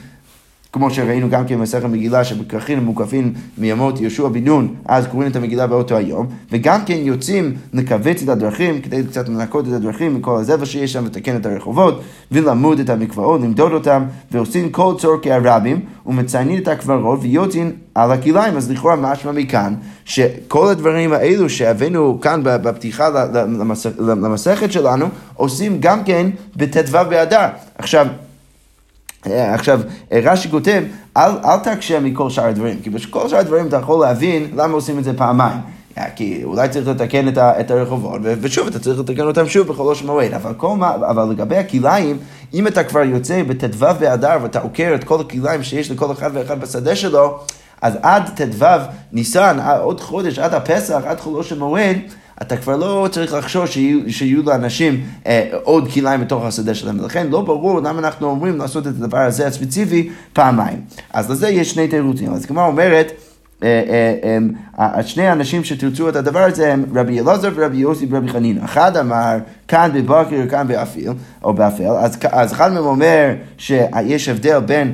כמו 0.73 0.91
שראינו 0.91 1.29
גם 1.29 1.47
כן 1.47 1.57
במסכת 1.57 1.83
מגילה 1.85 2.23
שבכרכים 2.23 2.85
מוקפים 2.85 3.33
מימות 3.57 4.01
יהושע 4.01 4.27
בן 4.27 4.43
נון, 4.43 4.75
אז 4.85 5.07
קוראים 5.07 5.31
את 5.31 5.35
המגילה 5.35 5.67
באותו 5.67 5.95
היום, 5.95 6.27
וגם 6.51 6.85
כן 6.85 6.97
יוצאים 6.97 7.55
לכווץ 7.73 8.21
את 8.23 8.29
הדרכים, 8.29 8.81
כדי 8.81 9.03
קצת 9.03 9.29
לנקות 9.29 9.67
את 9.67 9.73
הדרכים 9.73 10.15
מכל 10.15 10.35
הזבל 10.39 10.65
שיש 10.65 10.93
שם, 10.93 11.05
לתקן 11.05 11.35
את 11.35 11.45
הרחובות, 11.45 12.01
ולמוד 12.31 12.79
את 12.79 12.89
המקוואות, 12.89 13.41
למדוד 13.41 13.71
אותם, 13.71 14.03
ועושים 14.31 14.69
כל 14.69 14.93
צורכי 14.97 15.31
הרבים, 15.31 15.79
ומציינים 16.05 16.61
את 16.61 16.67
הקברות, 16.67 17.19
ויוצאים 17.21 17.71
על 17.95 18.11
הכליים, 18.11 18.57
אז 18.57 18.71
לכאורה 18.71 18.95
משמע 18.95 19.31
מכאן, 19.31 19.75
שכל 20.05 20.67
הדברים 20.67 21.13
האלו 21.13 21.49
שהבאנו 21.49 22.21
כאן 22.21 22.41
בפתיחה 22.43 23.09
למסכת 23.99 24.71
שלנו, 24.71 25.05
עושים 25.35 25.77
גם 25.79 26.03
כן 26.03 26.29
בט"ו 26.55 26.97
באדר. 27.09 27.47
עכשיו, 27.77 28.07
עכשיו, 29.25 29.81
אה, 30.11 30.19
רש"י 30.23 30.49
כותב, 30.49 30.83
אל, 31.17 31.31
אל 31.45 31.57
תקשה 31.57 31.99
מכל 31.99 32.29
שאר 32.29 32.45
הדברים, 32.45 32.79
כי 32.83 32.89
בכל 32.89 33.29
שאר 33.29 33.37
הדברים 33.37 33.67
אתה 33.67 33.77
יכול 33.77 34.05
להבין 34.05 34.51
למה 34.55 34.73
עושים 34.73 34.99
את 34.99 35.03
זה 35.03 35.13
פעמיים. 35.17 35.59
אה, 35.97 36.09
כי 36.15 36.41
אולי 36.43 36.69
צריך 36.69 36.87
לתקן 36.87 37.27
את, 37.27 37.37
ה, 37.37 37.59
את 37.59 37.71
הרחובות, 37.71 38.21
ושוב, 38.23 38.67
אתה 38.67 38.79
צריך 38.79 38.99
לתקן 38.99 39.21
אותם 39.21 39.47
שוב 39.47 39.67
בחולו 39.67 39.93
מועד. 40.05 40.33
אבל, 40.33 40.53
אבל 41.09 41.23
לגבי 41.31 41.57
הכליים, 41.57 42.17
אם 42.53 42.67
אתה 42.67 42.83
כבר 42.83 43.03
יוצא 43.03 43.43
בט"ו 43.43 43.87
באדר 43.99 44.37
ואתה 44.41 44.59
עוקר 44.59 44.91
את 44.95 45.03
כל 45.03 45.21
הכליים 45.21 45.63
שיש 45.63 45.91
לכל 45.91 46.11
אחד 46.11 46.29
ואחד 46.33 46.61
בשדה 46.61 46.95
שלו, 46.95 47.39
אז 47.81 47.93
עד 48.01 48.29
ט"ו 48.35 48.65
ניסן, 49.11 49.57
עוד 49.81 50.01
חודש, 50.01 50.39
עד 50.39 50.53
הפסח, 50.53 51.01
עד 51.05 51.19
חולו 51.19 51.43
של 51.43 51.59
מועד, 51.59 51.97
אתה 52.41 52.57
כבר 52.57 52.75
לא 52.75 53.07
צריך 53.11 53.33
לחשוש 53.33 53.73
שיהיו, 53.73 53.99
שיהיו 54.07 54.43
לאנשים 54.45 55.03
אה, 55.27 55.49
עוד 55.63 55.91
כליים 55.93 56.21
בתוך 56.21 56.45
השדה 56.45 56.75
שלהם. 56.75 56.99
ולכן 56.99 57.27
לא 57.27 57.41
ברור 57.41 57.79
למה 57.79 57.99
אנחנו 57.99 58.27
אומרים 58.27 58.57
לעשות 58.57 58.87
את 58.87 58.93
הדבר 58.99 59.17
הזה 59.17 59.47
הספציפי 59.47 60.09
פעמיים. 60.33 60.81
אז 61.13 61.31
לזה 61.31 61.49
יש 61.49 61.71
שני 61.71 61.87
תירוצים. 61.87 62.33
אז 62.33 62.45
כמו 62.45 62.65
אומרת, 62.65 63.11
אה, 63.63 63.81
אה, 64.23 64.37
אה, 64.79 65.03
שני 65.03 65.27
האנשים 65.27 65.63
שתרצו 65.63 66.09
את 66.09 66.15
הדבר 66.15 66.39
הזה 66.39 66.73
הם 66.73 66.85
רבי 66.95 67.19
אלעזר 67.19 67.51
ורבי 67.55 67.77
יוסי 67.77 68.07
ורבי 68.09 68.27
חנינא. 68.27 68.65
אחד 68.65 68.97
אמר 68.97 69.37
כאן 69.67 69.91
בבוקר, 69.93 70.47
כאן 70.49 70.67
באפיל, 70.67 71.11
או 71.43 71.53
באפל, 71.53 71.87
אז, 71.87 72.17
אז 72.31 72.53
אחד 72.53 72.73
מהם 72.73 72.85
אומר 72.85 73.33
שיש 73.57 74.29
הבדל 74.29 74.59
בין 74.59 74.93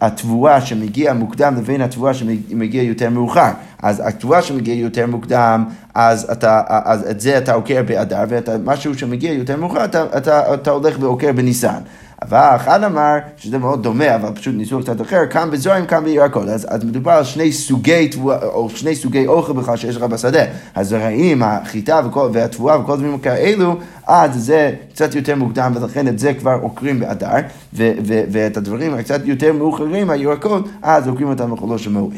התבואה 0.00 0.60
שמגיעה 0.60 1.14
מוקדם 1.14 1.54
לבין 1.58 1.80
התבואה 1.80 2.14
שמגיעה 2.14 2.84
יותר 2.84 3.10
מאוחר. 3.10 3.50
אז 3.86 4.02
התבואה 4.04 4.42
שמגיע 4.42 4.74
יותר 4.74 5.06
מוקדם, 5.06 5.64
אז, 5.94 6.30
אתה, 6.32 6.62
אז 6.68 7.10
את 7.10 7.20
זה 7.20 7.38
אתה 7.38 7.52
עוקר 7.52 7.82
באדר, 7.86 8.24
ומשהו 8.28 8.98
שמגיע 8.98 9.32
יותר 9.32 9.56
מאוחר, 9.56 9.84
אתה, 9.84 10.04
אתה, 10.16 10.54
אתה 10.54 10.70
הולך 10.70 10.96
ועוקר 11.00 11.32
בניסן. 11.32 11.80
אבל 12.22 12.38
אחד 12.56 12.82
אמר 12.82 13.16
שזה 13.36 13.58
מאוד 13.58 13.82
דומה, 13.82 14.14
אבל 14.14 14.34
פשוט 14.34 14.54
ניסוח 14.54 14.82
קצת 14.82 15.00
אחר, 15.00 15.26
כאן 15.30 15.50
בזוהרים, 15.50 15.86
כאן 15.86 16.04
בירקות. 16.04 16.48
אז, 16.48 16.66
אז 16.70 16.84
מדובר 16.84 17.12
על 17.12 17.24
שני 17.24 17.52
סוגי 17.52 18.08
תבואה, 18.08 18.46
או 18.46 18.70
שני 18.70 18.96
סוגי 18.96 19.26
אוכל 19.26 19.52
בכלל 19.52 19.76
שיש 19.76 19.96
לך 19.96 20.02
בשדה. 20.02 20.44
הזרעים, 20.76 21.42
החיטה 21.42 22.00
וכל, 22.06 22.30
והתבואה 22.32 22.80
וכל 22.80 22.96
דברים 22.96 23.18
כאלו, 23.18 23.76
אז 24.06 24.30
זה 24.34 24.72
קצת 24.92 25.14
יותר 25.14 25.34
מוקדם, 25.34 25.72
ולכן 25.74 26.08
את 26.08 26.18
זה 26.18 26.34
כבר 26.34 26.58
עוקרים 26.62 27.00
באדר, 27.00 27.36
ו, 27.74 27.92
ו, 28.06 28.20
ואת 28.30 28.56
הדברים 28.56 28.94
הקצת 28.94 29.20
יותר 29.24 29.52
מאוחרים, 29.52 30.10
הירקות, 30.10 30.68
אז 30.82 31.08
עוקרים 31.08 31.28
אותם 31.28 31.50
בחולו 31.50 31.78
של 31.78 31.90
מועד. 31.90 32.12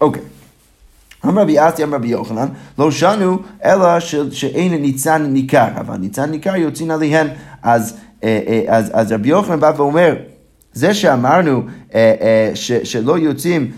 אוקיי. 0.00 0.22
אמר 1.24 1.42
רבי 1.42 1.68
אסי, 1.68 1.84
אמר 1.84 1.96
רבי 1.96 2.08
יוחנן, 2.08 2.48
לא 2.78 2.90
שנו 2.90 3.38
אלא 3.64 4.00
שאין 4.30 4.74
ניצן 4.74 5.22
ניכר, 5.22 5.68
אבל 5.80 5.96
ניצן 5.96 6.30
ניכר 6.30 6.56
יוצאים 6.56 6.90
עליהן, 6.90 7.26
אז... 7.62 7.96
אה, 8.24 8.40
אה, 8.48 8.76
אז, 8.76 8.90
אז 8.94 9.12
רבי 9.12 9.28
יוחנן 9.28 9.60
בא 9.60 9.72
ואומר, 9.76 10.16
זה 10.72 10.94
שאמרנו 10.94 11.62
אה, 11.94 12.50
ש, 12.54 12.72
שלא 12.72 13.18
יוצאים 13.18 13.70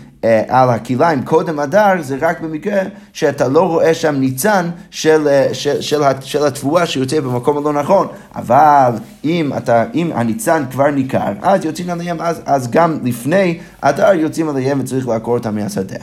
על 0.47 0.69
הכליים 0.69 1.23
קודם 1.23 1.59
אדר, 1.59 2.01
זה 2.01 2.17
רק 2.21 2.41
במקרה 2.41 2.81
שאתה 3.13 3.47
לא 3.47 3.67
רואה 3.67 3.93
שם 3.93 4.15
ניצן 4.15 4.69
של, 4.91 5.27
של, 5.53 5.81
של, 5.81 6.01
של 6.21 6.45
התבואה 6.45 6.85
שיוצא 6.85 7.19
במקום 7.19 7.57
הלא 7.57 7.73
נכון. 7.73 8.07
אבל 8.35 8.91
אם, 9.23 9.51
אתה, 9.57 9.85
אם 9.93 10.11
הניצן 10.15 10.63
כבר 10.71 10.91
ניכר, 10.91 11.33
אז 11.41 11.65
יוצאים 11.65 11.89
עליהם, 11.89 12.17
אז, 12.21 12.41
אז 12.45 12.71
גם 12.71 12.99
לפני 13.03 13.59
אדר 13.81 14.13
יוצאים 14.13 14.49
עליהם 14.49 14.79
וצריך 14.79 15.07
לעקור 15.07 15.33
אותם 15.33 15.55
מהשדה. 15.55 15.97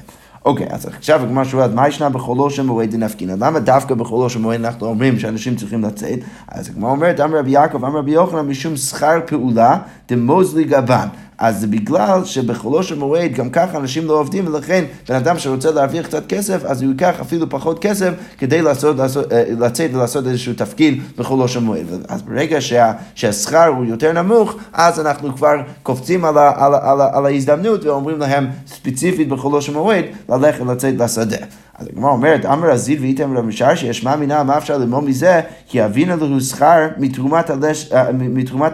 אוקיי, 0.48 0.66
אז 0.70 0.86
עכשיו 0.86 1.22
הגמרא 1.22 1.44
שואלת, 1.44 1.74
מה 1.74 1.88
ישנה 1.88 2.08
בחולו 2.08 2.50
של 2.50 2.62
מועד 2.62 2.90
דנפקינא? 2.90 3.34
למה 3.38 3.60
דווקא 3.60 3.94
בחולו 3.94 4.30
של 4.30 4.38
מועד 4.38 4.64
אנחנו 4.64 4.86
אומרים 4.86 5.18
שאנשים 5.18 5.56
צריכים 5.56 5.84
לצאת? 5.84 6.18
אז 6.48 6.68
הגמרא 6.68 6.90
אומרת, 6.90 7.20
אמר 7.20 7.38
רבי 7.38 7.50
יעקב, 7.50 7.84
אמר 7.84 7.98
רבי 7.98 8.10
יוחנן, 8.10 8.46
משום 8.46 8.76
שכר 8.76 9.20
פעולה 9.26 9.78
דמוזלי 10.08 10.64
גבן. 10.64 11.08
אז 11.38 11.60
זה 11.60 11.66
בגלל 11.66 12.24
שבחולו 12.24 12.82
של 12.82 12.98
מועד 12.98 13.32
גם 13.32 13.50
ככה 13.50 13.78
אנשים 13.78 14.04
לא 14.06 14.20
עובדים 14.20 14.46
ולכן 14.46 14.84
בן 15.08 15.14
אדם 15.14 15.38
שרוצה 15.38 15.70
להרוויח 15.70 16.06
קצת 16.06 16.26
כסף 16.26 16.64
אז 16.64 16.82
הוא 16.82 16.90
ייקח 16.90 17.14
אפילו 17.20 17.50
פחות 17.50 17.78
כסף 17.78 18.12
כדי 18.38 18.62
לעשות, 18.62 18.96
לעשות, 18.96 19.32
אה, 19.32 19.44
לצאת 19.58 19.90
ולעשות 19.94 20.26
איזשהו 20.26 20.54
תפקיד 20.54 21.02
בחולו 21.16 21.48
של 21.48 21.60
מועד. 21.60 21.86
אז 22.08 22.22
ברגע 22.22 22.60
שה, 22.60 22.92
שהשכר 23.14 23.66
הוא 23.66 23.84
יותר 23.84 24.12
נמוך 24.12 24.56
אז 24.72 25.00
אנחנו 25.00 25.36
כבר 25.36 25.54
קופצים 25.82 26.24
על, 26.24 26.38
ה, 26.38 26.52
על, 26.56 26.74
על, 26.74 27.00
על 27.12 27.26
ההזדמנות 27.26 27.84
ואומרים 27.84 28.18
להם 28.18 28.46
ספציפית 28.66 29.28
בחולו 29.28 29.62
של 29.62 29.72
מועד 29.72 30.04
ללכת 30.28 30.66
לצאת 30.66 30.94
לשדה. 30.98 31.46
אז 31.78 31.88
הגמרא 31.92 32.10
אומרת, 32.10 32.46
אמר 32.46 32.70
הזיד 32.70 33.00
ואיתם 33.00 33.36
רב 33.36 33.44
משער 33.44 33.74
שישמע 33.74 34.16
מינה, 34.16 34.42
מה 34.42 34.58
אפשר 34.58 34.78
ללמוד 34.78 35.04
מזה? 35.04 35.40
כי 35.68 35.84
אבינו 35.84 36.16
לו 36.16 36.40
שכר 36.40 36.88
מתרומת, 36.98 37.50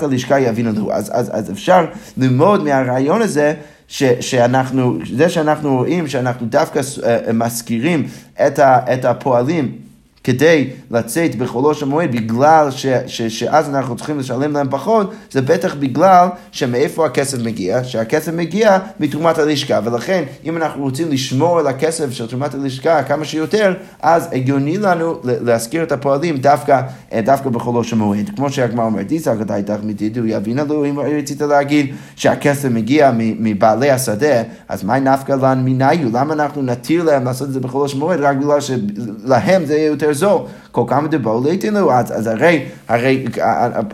אה, 0.03 0.07
הלשכה 0.07 0.41
יבינו 0.41 0.71
לו. 0.73 0.93
אז, 0.93 1.11
אז, 1.15 1.31
אז 1.33 1.51
אפשר 1.51 1.85
ללמוד 2.17 2.65
מהרעיון 2.65 3.23
הזה 3.23 3.55
ש, 3.89 4.03
שאנחנו, 4.05 4.99
זה 5.13 5.29
שאנחנו 5.29 5.77
רואים 5.77 6.09
שאנחנו 6.09 6.47
דווקא 6.47 6.81
אה, 7.05 7.33
מזכירים 7.33 8.07
את, 8.47 8.59
ה, 8.59 8.95
את 8.95 9.05
הפועלים 9.05 9.73
כדי 10.25 10.71
לצאת 10.91 11.35
בחולו 11.35 11.75
של 11.75 11.87
מועד 11.87 12.13
בגלל 12.13 12.71
ש, 12.71 12.87
ש, 13.07 13.23
שאז 13.23 13.69
אנחנו 13.69 13.97
צריכים 13.97 14.19
לשלם 14.19 14.53
להם 14.53 14.67
פחות, 14.71 15.13
זה 15.31 15.43
בטח 15.43 15.75
בגלל 15.75 16.29
שמאיפה 16.53 17.07
הכסף 17.07 17.39
מגיע, 17.39 17.85
שהכסף 17.85 18.33
מגיע 18.33 18.79
מתרומת 19.01 19.39
הלשכה, 19.39 19.81
ולכן 19.85 20.25
אם 20.45 20.57
אנחנו 20.57 20.83
רוצים 20.83 21.11
לשמור 21.11 21.59
על 21.59 21.67
הכסף 21.67 22.11
של 22.11 22.27
תרומת 22.27 22.55
הלשכה 22.55 23.03
כמה 23.03 23.25
שיותר, 23.25 23.75
אז 24.03 24.29
הגיוני 24.33 24.79
לנו 24.79 25.21
להזכיר 25.25 25.83
את 25.83 25.93
הפועלים 25.93 26.37
דווקא, 26.37 26.81
אה, 27.13 27.21
דווקא 27.21 27.51
בחולו 27.51 27.85
של 27.85 27.97
מועד. 27.97 28.31
כמו 28.37 28.51
שהגמרא 28.51 28.85
אומרת, 28.85 29.09
תיסק 29.09 29.35
אתה 29.43 29.57
איתך 29.57 29.77
מדידו 29.83 30.27
יבין 30.27 30.59
עלו, 30.59 30.85
אם 30.85 30.99
רצית 30.99 31.41
להגיד 31.41 31.95
שהכסף 32.17 32.69
מגיע 32.69 33.11
מבעלי 33.15 33.91
השדה, 33.91 34.43
אז 34.69 34.85
מה 34.85 34.99
נפקא 34.99 35.33
לן 35.33 35.63
מניו? 35.65 36.11
למה 36.13 36.35
אנחנו 36.35 36.63
נתיר 36.63 37.03
להם 37.03 37.25
לעשות 37.25 37.49
את 37.49 37.53
זה 37.53 37.61
בחולו 37.61 37.89
של 37.89 37.99
מועד 37.99 38.21
רק 38.21 38.37
בגלל 38.37 38.61
שלהם 38.61 39.65
זה 39.65 39.75
יהיה 39.75 39.87
יותר 39.87 40.14
זול. 40.15 40.43
כל 40.71 40.83
כמה 40.89 41.09
דבו 41.09 41.43
ליתנו, 41.45 41.93
אז, 41.93 42.19
אז 42.19 42.27
הרי, 42.27 42.65
הרי 42.89 43.25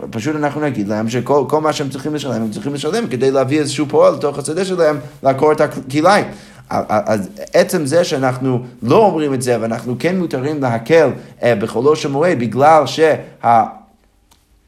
פשוט 0.09 0.35
אנחנו 0.35 0.61
נגיד 0.61 0.87
להם 0.87 1.09
שכל 1.09 1.61
מה 1.61 1.73
שהם 1.73 1.89
צריכים 1.89 2.15
לשלם, 2.15 2.41
הם 2.41 2.51
צריכים 2.51 2.73
לשלם 2.73 3.07
כדי 3.07 3.31
להביא 3.31 3.59
איזשהו 3.59 3.85
פועל 3.89 4.13
לתוך 4.13 4.39
השדה 4.39 4.65
שלהם, 4.65 4.97
לעקור 5.23 5.51
את 5.51 5.61
הכליים. 5.61 6.25
אז 6.69 7.29
עצם 7.53 7.85
זה 7.85 8.03
שאנחנו 8.03 8.59
לא 8.83 8.97
אומרים 9.05 9.33
את 9.33 9.41
זה, 9.41 9.57
ואנחנו 9.61 9.95
כן 9.99 10.19
מותרים 10.19 10.61
להקל 10.61 11.09
אה, 11.43 11.55
בחולו 11.55 11.95
של 11.95 12.09
מועד, 12.09 12.39
בגלל 12.39 12.87
שה... 12.87 13.15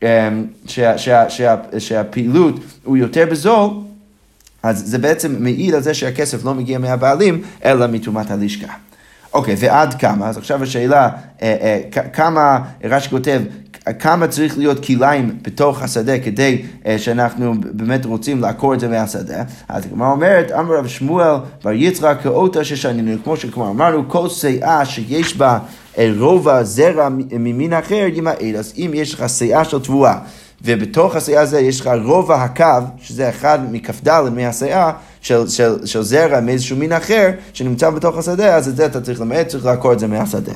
שה, 0.03 0.29
שה, 0.67 0.97
שה, 0.97 1.29
שה, 1.29 1.55
שהפעילות 1.79 2.55
הוא 2.83 2.97
יותר 2.97 3.25
בזול, 3.31 3.69
אז 4.63 4.83
זה 4.85 4.97
בעצם 4.97 5.35
מעיד 5.39 5.73
על 5.73 5.81
זה 5.81 5.93
שהכסף 5.93 6.45
לא 6.45 6.53
מגיע 6.53 6.79
מהבעלים, 6.79 7.41
אלא 7.65 7.87
מתרומת 7.87 8.31
הלשכה. 8.31 8.73
אוקיי, 9.33 9.55
ועד 9.59 9.93
כמה? 9.93 10.27
אז 10.27 10.37
עכשיו 10.37 10.63
השאלה, 10.63 11.09
אה, 11.41 11.55
אה, 11.61 12.01
כמה, 12.13 12.59
רש"י 12.83 13.09
כותב, 13.09 13.41
כמה 13.99 14.27
צריך 14.27 14.57
להיות 14.57 14.85
כליים 14.85 15.37
בתוך 15.41 15.81
השדה 15.81 16.19
כדי 16.19 16.61
אה, 16.85 16.99
שאנחנו 16.99 17.53
באמת 17.71 18.05
רוצים 18.05 18.41
לעקור 18.41 18.73
את 18.73 18.79
זה 18.79 18.87
מהשדה. 18.87 19.43
אז 19.69 19.85
הגמרא 19.85 20.11
אומרת, 20.11 20.51
אמר 20.51 20.77
רב 20.77 20.87
שמואל 20.87 21.35
בר 21.63 21.71
יצחק 21.71 22.17
כאותה 22.23 22.63
ששנינו, 22.63 23.23
כמו 23.23 23.37
שכבר 23.37 23.69
אמרנו, 23.69 24.09
כל 24.09 24.29
שאה 24.29 24.85
שיש 24.85 25.37
בה 25.37 25.59
רובע 26.19 26.63
זרע 26.63 27.09
ממין 27.31 27.73
אחר 27.73 28.07
ימעט. 28.13 28.41
אז 28.59 28.73
אם 28.77 28.91
יש 28.93 29.13
לך 29.13 29.29
שאה 29.29 29.63
של 29.63 29.79
תבואה 29.79 30.17
ובתוך 30.63 31.15
השאה 31.15 31.41
הזה 31.41 31.59
יש 31.59 31.81
לך 31.81 31.89
רובע 32.03 32.43
הקו, 32.43 32.65
שזה 33.01 33.29
אחד 33.29 33.59
מכ"ד 33.71 34.29
מהשאה, 34.35 34.91
של, 35.23 35.47
של, 35.47 35.85
של 35.85 36.01
זרע 36.01 36.39
מאיזשהו 36.39 36.77
מין 36.77 36.91
אחר 36.91 37.29
שנמצא 37.53 37.89
בתוך 37.89 38.17
השדה, 38.17 38.55
אז 38.55 38.67
את 38.67 38.75
זה 38.75 38.85
אתה 38.85 39.01
צריך 39.01 39.21
למעט, 39.21 39.47
צריך 39.47 39.65
לעקור 39.65 39.93
את 39.93 39.99
זה 39.99 40.07
מהשדה. 40.07 40.53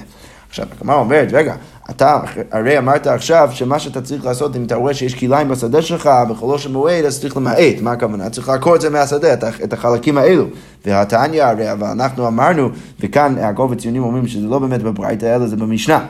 עכשיו, 0.49 0.65
הגמרא 0.77 0.95
אומרת, 0.95 1.27
רגע, 1.33 1.55
אתה 1.89 2.19
הרי 2.51 2.77
אמרת 2.77 3.07
עכשיו 3.07 3.49
שמה 3.53 3.79
שאתה 3.79 4.01
צריך 4.01 4.25
לעשות, 4.25 4.55
אם 4.55 4.63
אתה 4.63 4.75
רואה 4.75 4.93
שיש 4.93 5.15
כליים 5.15 5.49
בשדה 5.49 5.81
שלך, 5.81 6.09
בחולו 6.29 6.59
של 6.59 6.71
מועד, 6.71 7.05
אז 7.05 7.21
צריך 7.21 7.37
למעט. 7.37 7.81
מה 7.81 7.91
הכוונה? 7.91 8.29
צריך 8.29 8.49
לעקור 8.49 8.75
את 8.75 8.81
זה 8.81 8.89
מהשדה, 8.89 9.33
את 9.63 9.73
החלקים 9.73 10.17
האלו. 10.17 10.45
והתניא 10.85 11.43
הרי, 11.43 11.71
אבל 11.71 11.87
אנחנו 11.87 12.27
אמרנו, 12.27 12.69
וכאן 12.99 13.35
יעקב 13.39 13.69
הציונים 13.73 14.03
אומרים 14.03 14.27
שזה 14.27 14.47
לא 14.47 14.59
באמת 14.59 14.83
בברייתא, 14.83 15.35
אלא 15.35 15.47
זה 15.47 15.55
במשנה. 15.55 16.05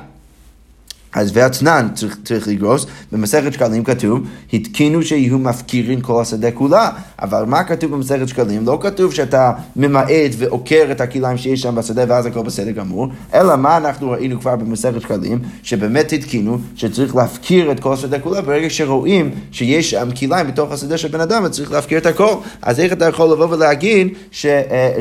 אז 1.18 1.32
ואתנן 1.34 1.88
צריך, 1.96 2.18
צריך 2.24 2.48
לגרוס, 2.48 2.86
במסכת 3.12 3.54
שקלים 3.54 3.84
כתוב, 3.84 4.20
התקינו 4.54 5.04
שיהיו 5.04 5.40
מפקירים 5.40 6.02
כל 6.02 6.22
השדה 6.22 6.52
כולה, 6.52 6.90
אבל 7.22 7.44
מה 7.44 7.64
כתוב 7.64 7.92
במסכת 7.92 8.28
שקלים? 8.28 8.66
לא 8.66 8.78
כתוב 8.82 9.14
שאתה 9.14 9.52
ממעט 9.76 10.32
ועוקר 10.38 10.88
את 10.92 11.02
הכליים 11.02 11.38
שיש 11.38 11.62
שם 11.62 11.76
בשדה 11.76 12.04
ואז 12.08 12.26
הכל 12.26 12.44
בסדר 12.44 12.72
גמור, 12.72 13.08
אלא 13.34 13.56
מה 13.56 13.78
אנחנו 13.78 14.12
ראינו 14.12 14.40
כבר 14.40 14.56
במסכת 14.56 15.02
שקלים, 15.02 15.40
שבאמת 15.64 16.14
התקינו 16.14 16.58
שצריך 16.76 17.16
להפקיר 17.16 17.72
את 17.72 17.80
כל 17.80 17.94
השדה 17.94 18.20
כולה 18.20 18.42
ברגע 18.42 18.70
שרואים 18.70 19.32
שיש 19.52 19.92
שם 19.92 20.10
כליים 20.20 20.48
בתוך 20.48 20.72
השדה 20.72 20.98
של 20.98 21.08
בן 21.08 21.22
אדם 21.22 21.44
וצריך 21.46 21.72
להפקיר 21.72 21.98
את 21.98 22.06
הכל. 22.06 22.34
אז 22.62 22.80
איך 22.80 22.94
אתה 22.94 23.06
יכול 23.06 23.32
לבוא 23.32 23.48
ולהגיד 23.50 24.08
אה, 24.46 24.92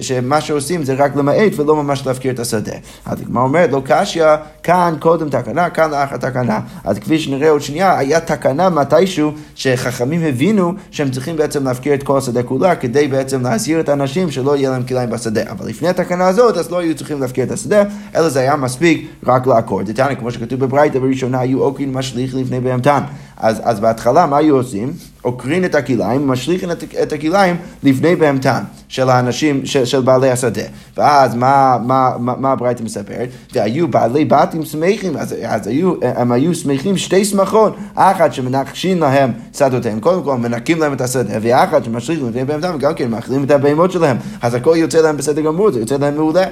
שמה 0.00 0.40
שעושים 0.40 0.84
זה 0.84 0.94
רק 0.94 1.16
למעט 1.16 1.52
ולא 1.56 1.76
ממש 1.76 2.06
להפקיר 2.06 2.32
את 2.32 2.38
השדה? 2.38 2.76
אז 3.06 3.20
הגמרא 3.20 3.42
אומרת, 3.42 3.70
לא 3.72 3.82
קשיא, 3.84 4.24
כאן 4.62 4.94
קודם 5.00 5.28
תקנה 5.28 5.65
תקנה, 5.68 5.88
כאן 5.88 5.90
לאחר 5.90 6.16
תקנה. 6.16 6.60
אז 6.84 6.98
כפי 6.98 7.18
שנראה 7.18 7.50
עוד 7.50 7.62
שנייה, 7.62 7.98
היה 7.98 8.20
תקנה 8.20 8.70
מתישהו 8.70 9.32
שחכמים 9.54 10.22
הבינו 10.22 10.72
שהם 10.90 11.10
צריכים 11.10 11.36
בעצם 11.36 11.64
להפקיר 11.64 11.94
את 11.94 12.02
כל 12.02 12.18
השדה 12.18 12.42
כולה, 12.42 12.76
כדי 12.76 13.08
בעצם 13.08 13.42
להזהיר 13.42 13.80
את 13.80 13.88
האנשים 13.88 14.30
שלא 14.30 14.56
יהיה 14.56 14.70
להם 14.70 14.82
כליים 14.82 15.10
בשדה. 15.10 15.42
אבל 15.50 15.68
לפני 15.68 15.88
התקנה 15.88 16.26
הזאת, 16.28 16.56
אז 16.56 16.70
לא 16.70 16.78
היו 16.78 16.96
צריכים 16.96 17.20
להפקיר 17.20 17.44
את 17.44 17.50
השדה, 17.50 17.82
אלא 18.14 18.28
זה 18.28 18.40
היה 18.40 18.56
מספיק 18.56 19.10
רק 19.26 19.46
לעקור. 19.46 19.82
דתניא, 19.82 20.14
כמו 20.14 20.30
שכתוב 20.30 20.60
בברייתא, 20.60 20.98
בראשונה 20.98 21.40
היו 21.40 21.62
עוקרים 21.62 21.94
משליך 21.94 22.34
לפני 22.34 22.60
בהמתן. 22.60 23.00
אז, 23.36 23.60
אז 23.64 23.80
בהתחלה 23.80 24.26
מה 24.26 24.36
היו 24.36 24.56
עושים? 24.56 24.92
עוקרים 25.22 25.64
את 25.64 25.74
הכליים, 25.74 26.28
משליכים 26.28 26.70
את, 26.70 26.84
את 27.02 27.12
הכליים 27.12 27.56
לפני 27.82 28.16
בהמתן 28.16 28.62
של 28.88 29.10
האנשים, 29.10 29.66
של, 29.66 29.84
של 29.84 30.00
בעלי 30.00 30.30
השדה. 30.30 30.62
ואז 30.96 31.34
מה, 31.34 31.78
מה, 31.84 32.10
מה, 32.18 32.34
מה 32.38 32.52
הברייתא 32.52 32.82
מספרת? 32.82 33.28
והיו 33.52 33.88
בעלי 33.88 34.24
בתים 34.24 34.64
שמחים, 34.64 35.16
אז, 35.16 35.34
אז 35.46 35.66
היו, 35.66 35.94
הם 36.02 36.32
היו 36.32 36.54
שמחים 36.54 36.96
שתי 36.96 37.24
שמחות, 37.24 37.76
אחת 37.94 38.32
שמנחשים 38.32 39.00
להם 39.00 39.32
שדותיהם, 39.52 40.00
קודם 40.00 40.22
כל 40.22 40.36
מנקים 40.36 40.80
להם 40.80 40.92
את 40.92 41.00
השדה, 41.00 41.38
ואחת 41.42 41.84
שמשליכים 41.84 42.28
לפני 42.28 42.44
בהמתן, 42.44 42.74
וגם 42.74 42.94
כן 42.94 43.10
מאכילים 43.10 43.44
את 43.44 43.50
הבהמות 43.50 43.92
שלהם. 43.92 44.16
אז 44.42 44.54
הכל 44.54 44.74
יוצא 44.76 44.98
להם 44.98 45.16
בסדר 45.16 45.40
גמור, 45.40 45.72
זה 45.72 45.80
יוצא 45.80 45.96
להם 45.96 46.14
מעולה. 46.14 46.44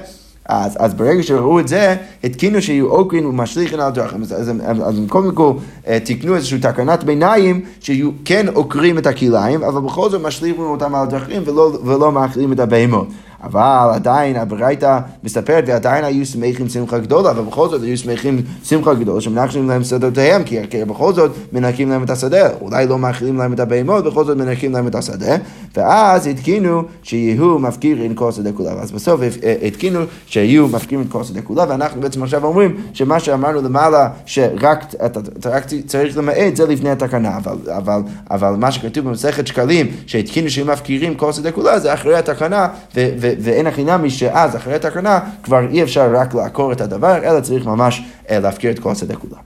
אז, 0.49 0.77
אז 0.79 0.93
ברגע 0.93 1.23
שראו 1.23 1.59
את 1.59 1.67
זה, 1.67 1.95
התקינו 2.23 2.61
שיהיו 2.61 2.87
עוקרין 2.87 3.25
ומשליכין 3.25 3.79
על 3.79 3.91
דרכים. 3.91 4.21
אז, 4.21 4.33
אז, 4.33 4.49
אז, 4.49 4.77
אז 4.85 4.97
הם 4.97 5.07
קודם 5.07 5.35
כל 5.35 5.53
אה, 5.87 5.99
תיקנו 5.99 6.35
איזושהי 6.35 6.59
תקנת 6.59 7.03
ביניים, 7.03 7.61
שיהיו 7.79 8.09
כן 8.25 8.45
עוקרים 8.53 8.97
את 8.97 9.07
הכליים, 9.07 9.63
אבל 9.63 9.81
בכל 9.81 10.09
זאת 10.09 10.21
משליכים 10.21 10.63
אותם 10.63 10.95
על 10.95 11.03
הדרכים 11.03 11.43
ולא, 11.45 11.79
ולא 11.85 12.11
מאכילים 12.11 12.53
את 12.53 12.59
הבהמות. 12.59 13.07
אבל 13.43 13.89
עדיין 13.93 14.35
הברייתא 14.35 14.99
מספרת 15.23 15.63
ועדיין 15.67 16.03
היו 16.03 16.25
שמחים 16.25 16.69
שמחה 16.69 16.97
גדולה, 16.97 17.31
אבל 17.31 17.43
בכל 17.43 17.69
זאת 17.69 17.83
היו 17.83 17.97
שמחים 17.97 18.41
שמחה 18.63 18.93
גדולה 18.93 19.21
שמנחשים 19.21 19.69
להם 19.69 19.83
שדותיהם, 19.83 20.43
כי, 20.43 20.67
כי 20.69 20.85
בכל 20.85 21.13
זאת 21.13 21.31
מנקים 21.53 21.89
להם 21.89 22.03
את 22.03 22.09
השדה, 22.09 22.49
אולי 22.61 22.87
לא 22.87 22.97
מאכילים 22.97 23.37
להם 23.37 23.53
את 23.53 23.59
הבהמות, 23.59 24.05
בכל 24.05 24.25
זאת 24.25 24.37
מנקים 24.37 24.73
להם 24.73 24.87
את 24.87 24.95
השדה, 24.95 25.35
ואז 25.75 26.27
התקינו 26.27 26.83
שיהיו 27.03 27.59
מפקירים 27.59 28.15
כל 28.15 28.29
השדה 28.29 28.51
כולה, 28.51 28.71
אז 28.71 28.91
בסוף 28.91 29.21
התקינו 29.67 29.99
שיהיו 30.27 30.67
מפקירים 30.67 31.07
כל 31.07 31.21
השדה 31.21 31.41
כולה, 31.41 31.65
ואנחנו 31.69 32.01
בעצם 32.01 32.23
עכשיו 32.23 32.45
אומרים 32.45 32.77
שמה 32.93 33.19
שאמרנו 33.19 33.61
למעלה, 33.61 34.09
שרק 34.25 34.93
אתה, 35.05 35.19
אתה 35.39 35.49
רק 35.49 35.65
צריך 35.85 36.17
למעט, 36.17 36.55
זה 36.55 36.65
לפני 36.67 36.89
התקנה, 36.89 37.37
אבל, 37.37 37.57
אבל, 37.77 38.01
אבל 38.31 38.55
מה 38.57 38.71
שכתוב 38.71 39.05
במסכת 39.05 39.47
שקלים, 39.47 39.87
שהתקינו 40.07 40.49
שיהיו 40.49 40.67
מפקירים 40.67 41.15
כל 41.15 41.29
השדה 41.29 41.51
כולה, 41.51 41.79
זה 41.79 41.93
אחרי 41.93 42.15
התקנה, 42.15 42.67
ו, 42.95 43.09
ואין 43.39 43.67
הכי 43.67 43.83
נמי 43.83 44.09
שאז, 44.09 44.55
אחרי 44.55 44.75
התקנה, 44.75 45.19
כבר 45.43 45.67
אי 45.69 45.83
אפשר 45.83 46.11
רק 46.15 46.33
לעקור 46.33 46.71
את 46.71 46.81
הדבר, 46.81 47.17
אלא 47.23 47.39
צריך 47.39 47.65
ממש 47.65 48.01
אה, 48.29 48.39
להפקיר 48.39 48.71
את 48.71 48.79
כל 48.79 48.91
השדה 48.91 49.15
כולה. 49.15 49.37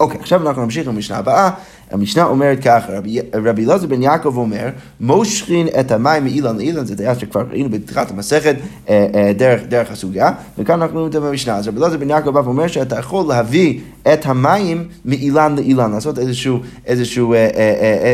אוקיי, 0.00 0.20
עכשיו 0.20 0.48
אנחנו 0.48 0.62
נמשיך 0.64 0.88
למשנה 0.88 1.16
הבאה. 1.16 1.50
המשנה 1.90 2.24
אומרת 2.24 2.58
ככה, 2.64 2.92
רבי 3.34 3.64
אלעזר 3.64 3.86
בן 3.86 4.02
יעקב 4.02 4.36
אומר, 4.36 4.68
מושכין 5.00 5.68
את 5.80 5.92
המים 5.92 6.24
מאילן 6.24 6.56
לאילן, 6.56 6.84
זה 6.84 6.94
דעה 6.94 7.18
שכבר 7.18 7.44
ראינו 7.50 7.70
בתחילת 7.70 8.10
המסכת 8.10 8.56
אה, 8.88 9.06
אה, 9.14 9.32
דרך, 9.32 9.62
דרך 9.68 9.90
הסוגיה, 9.90 10.30
וכאן 10.58 10.82
אנחנו 10.82 10.94
רואים 10.94 11.06
את 11.06 11.12
זה 11.12 11.20
במשנה. 11.20 11.56
אז 11.56 11.68
רבי 11.68 11.78
אלעזר 11.78 11.96
בן 11.96 12.10
יעקב 12.10 12.30
בא 12.30 12.40
ואומר 12.44 12.66
שאתה 12.66 12.98
יכול 12.98 13.28
להביא 13.28 13.80
את 14.12 14.26
המים 14.26 14.88
מאילן 15.04 15.56
לאילן, 15.56 15.90
לעשות 15.90 16.18
איזשהו, 16.18 16.58
איזשהו, 16.86 17.34
אה, 17.34 17.48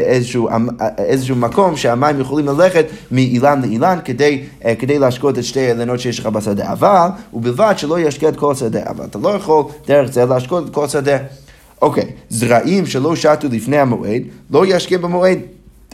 איזשהו, 0.07 0.49
איזשהו 0.99 1.37
מקום 1.37 1.77
שהמים 1.77 2.21
יכולים 2.21 2.47
ללכת 2.47 2.87
מאילן 3.11 3.63
לאילן 3.63 3.99
כדי, 4.05 4.43
כדי 4.79 4.99
להשקות 4.99 5.39
את 5.39 5.45
שתי 5.45 5.61
האילנות 5.61 6.01
שיש 6.01 6.19
לך 6.19 6.27
בשדה, 6.27 6.73
אבל, 6.73 7.09
ובלבד 7.33 7.75
שלא 7.77 8.01
ישקה 8.01 8.29
את 8.29 8.37
כל 8.37 8.53
השדה, 8.53 8.81
אבל 8.89 9.05
אתה 9.05 9.19
לא 9.19 9.29
יכול 9.29 9.65
דרך 9.87 10.13
זה 10.13 10.25
להשקות 10.25 10.69
את 10.69 10.75
כל 10.75 10.85
השדה. 10.85 11.19
אוקיי, 11.83 12.05
זרעים 12.29 12.87
שלא 12.87 13.17
שתו 13.17 13.49
לפני 13.51 13.79
המועד, 13.79 14.23
לא 14.51 14.67
ישקה 14.67 14.99
במועד. 14.99 15.39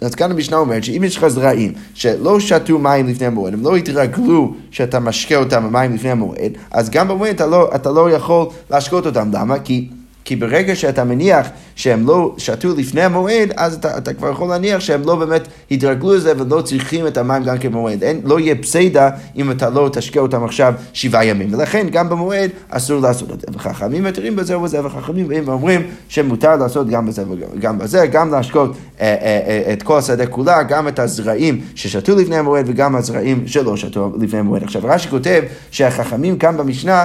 אז 0.00 0.14
כאן 0.14 0.30
המשנה 0.30 0.56
אומרת 0.56 0.84
שאם 0.84 1.04
יש 1.04 1.16
לך 1.16 1.28
זרעים 1.28 1.72
שלא 1.94 2.40
שתו 2.40 2.78
מים 2.78 3.06
לפני 3.06 3.26
המועד, 3.26 3.54
הם 3.54 3.62
לא 3.62 3.76
התרגלו 3.76 4.54
שאתה 4.70 5.00
משקה 5.00 5.36
אותם 5.36 5.64
במים 5.64 5.94
לפני 5.94 6.10
המועד, 6.10 6.52
אז 6.70 6.90
גם 6.90 7.08
במועד 7.08 7.34
אתה 7.34 7.46
לא, 7.46 7.70
אתה 7.74 7.90
לא 7.90 8.10
יכול 8.10 8.46
להשקות 8.70 9.06
אותם. 9.06 9.30
למה? 9.32 9.58
כי 9.58 9.88
כי 10.24 10.36
ברגע 10.36 10.74
שאתה 10.74 11.04
מניח 11.04 11.46
שהם 11.74 12.06
לא 12.06 12.34
שתו 12.38 12.68
לפני 12.76 13.02
המועד, 13.02 13.52
אז 13.56 13.74
אתה, 13.74 13.98
אתה 13.98 14.14
כבר 14.14 14.30
יכול 14.30 14.48
להניח 14.48 14.80
שהם 14.80 15.02
לא 15.04 15.16
באמת 15.16 15.48
התרגלו 15.70 16.14
לזה 16.14 16.32
ולא 16.38 16.62
צריכים 16.62 17.06
את 17.06 17.16
המים 17.16 17.44
גם 17.44 17.58
כבמועד. 17.58 18.04
אין, 18.04 18.20
לא 18.24 18.40
יהיה 18.40 18.54
פסיידה 18.54 19.10
אם 19.36 19.50
אתה 19.50 19.70
לא 19.70 19.88
תשקה 19.92 20.20
אותם 20.20 20.44
עכשיו 20.44 20.74
שבעה 20.92 21.24
ימים. 21.24 21.54
ולכן 21.54 21.86
גם 21.90 22.08
במועד 22.08 22.50
אסור 22.68 23.00
לעשות 23.00 23.30
את 23.30 23.40
זה. 23.40 23.46
וחכמים 23.54 24.04
מתירים 24.04 24.36
בזה 24.36 24.58
ובזה, 24.58 24.86
וחכמים 24.86 25.28
באים 25.28 25.48
ואומרים 25.48 25.82
שמותר 26.08 26.56
לעשות 26.56 26.88
גם 26.88 27.06
בזה 27.06 27.24
וגם 27.28 27.78
בזה, 27.78 28.06
גם 28.06 28.30
להשקות 28.30 28.70
אה, 29.00 29.06
אה, 29.06 29.40
אה, 29.66 29.72
את 29.72 29.82
כל 29.82 29.98
השדה 29.98 30.26
כולה, 30.26 30.62
גם 30.62 30.88
את 30.88 30.98
הזרעים 30.98 31.60
ששתו 31.74 32.16
לפני 32.16 32.36
המועד 32.36 32.64
וגם 32.68 32.96
הזרעים 32.96 33.46
שלא 33.46 33.76
שתו 33.76 34.12
לפני 34.20 34.38
המועד. 34.38 34.62
עכשיו 34.62 34.82
רש"י 34.84 35.08
כותב 35.08 35.42
שהחכמים 35.70 36.38
כאן 36.38 36.56
במשנה 36.56 37.04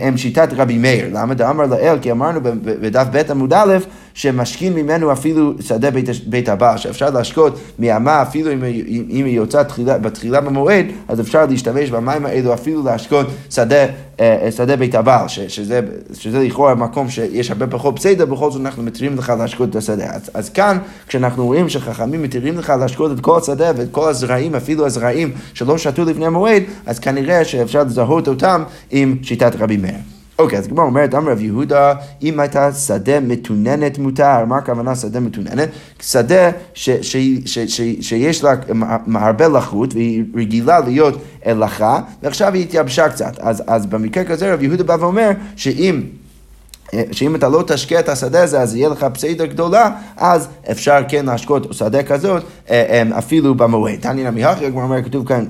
הם 0.00 0.16
שיטת 0.16 0.48
רבי 0.52 0.78
מאיר. 0.78 1.08
למה 1.12 1.34
דאמר 1.34 1.66
לאל? 1.66 1.98
כי 2.02 2.10
אמרנו 2.10 2.40
בדף 2.64 3.06
ב' 3.12 3.30
עמוד 3.30 3.52
א', 3.52 3.76
שמשכין 4.14 4.74
ממנו 4.74 5.12
אפילו 5.12 5.52
שדה 5.60 5.90
בית, 5.90 6.08
בית 6.26 6.48
הבעל, 6.48 6.78
שאפשר 6.78 7.10
להשקות 7.10 7.58
מאמה 7.78 8.22
אפילו 8.22 8.52
אם, 8.52 8.64
אם 9.10 9.24
היא 9.24 9.36
יוצאת 9.36 9.68
תחילה, 9.68 9.98
בתחילה 9.98 10.40
במועד, 10.40 10.86
אז 11.08 11.20
אפשר 11.20 11.46
להשתמש 11.46 11.90
במים 11.90 12.26
האלו 12.26 12.54
אפילו 12.54 12.84
להשקות 12.84 13.26
שדה, 13.50 13.86
אה, 14.20 14.48
שדה 14.56 14.76
בית 14.76 14.94
הבעל, 14.94 15.28
שזה, 15.28 15.80
שזה 16.12 16.38
לכאורה 16.38 16.74
מקום 16.74 17.08
שיש 17.08 17.50
הרבה 17.50 17.66
פחות 17.66 17.94
בסדר, 17.94 18.26
בכל 18.26 18.50
זאת 18.50 18.60
אנחנו 18.60 18.82
מתירים 18.82 19.16
לך 19.16 19.32
להשקות 19.38 19.70
את 19.70 19.76
השדה. 19.76 20.06
אז, 20.10 20.30
אז 20.34 20.48
כאן, 20.48 20.78
כשאנחנו 21.08 21.46
רואים 21.46 21.68
שחכמים 21.68 22.22
מתירים 22.22 22.58
לך 22.58 22.72
להשקות 22.80 23.12
את 23.12 23.20
כל 23.20 23.38
השדה 23.38 23.72
ואת 23.76 23.88
כל 23.90 24.08
הזרעים, 24.08 24.54
אפילו 24.54 24.86
הזרעים 24.86 25.32
שלא 25.54 25.78
שתו 25.78 26.04
לפני 26.04 26.26
המועד, 26.26 26.62
אז 26.86 26.98
כנראה 26.98 27.44
שאפשר 27.44 27.82
לזהות 27.82 28.28
אותם 28.28 28.62
עם 28.90 29.16
שיטת 29.22 29.52
רבי 29.58 29.76
מאיר. 29.76 30.11
אוקיי, 30.42 30.58
אז 30.58 30.66
הגמרא 30.66 30.84
אומרת, 30.84 31.14
אמר 31.14 31.32
רב 31.32 31.40
יהודה, 31.40 31.94
אם 32.22 32.40
הייתה 32.40 32.72
שדה 32.72 33.20
מתוננת 33.20 33.98
מותר, 33.98 34.44
מה 34.44 34.56
הכוונה 34.56 34.96
שדה 34.96 35.20
מתוננת? 35.20 35.68
שדה 36.02 36.50
ש, 36.74 36.90
ש, 36.90 37.16
ש, 37.44 37.58
ש, 37.58 37.80
שיש 38.00 38.44
לה 38.44 38.54
הרבה 39.14 39.48
לחות 39.48 39.94
והיא 39.94 40.24
רגילה 40.34 40.80
להיות 40.80 41.22
לחה, 41.46 42.00
ועכשיו 42.22 42.54
היא 42.54 42.62
התייבשה 42.62 43.08
קצת. 43.08 43.38
אז, 43.40 43.62
אז 43.66 43.86
במקרה 43.86 44.24
כזה 44.24 44.54
רב 44.54 44.62
יהודה 44.62 44.84
בא 44.84 44.96
ואומר 45.00 45.30
שאם... 45.56 46.02
שאם 47.12 47.34
אתה 47.34 47.48
לא 47.48 47.64
תשקה 47.66 47.98
את 47.98 48.08
השדה 48.08 48.42
הזה, 48.42 48.60
אז 48.60 48.76
יהיה 48.76 48.88
לך 48.88 49.06
פסיידר 49.14 49.46
גדולה, 49.46 49.90
אז 50.16 50.48
אפשר 50.70 50.98
כן 51.08 51.26
להשקות 51.26 51.66
שדה 51.74 52.02
כזאת 52.02 52.42
אה, 52.70 53.02
אה, 53.10 53.18
אפילו 53.18 53.54
במועד. 53.54 53.98
תניא 54.00 54.30
נמי 54.30 54.44
הכי, 54.44 54.66
הגמרא 54.66 54.84
אומר, 54.84 55.02
כתוב, 55.02 55.28
כאן, 55.28 55.44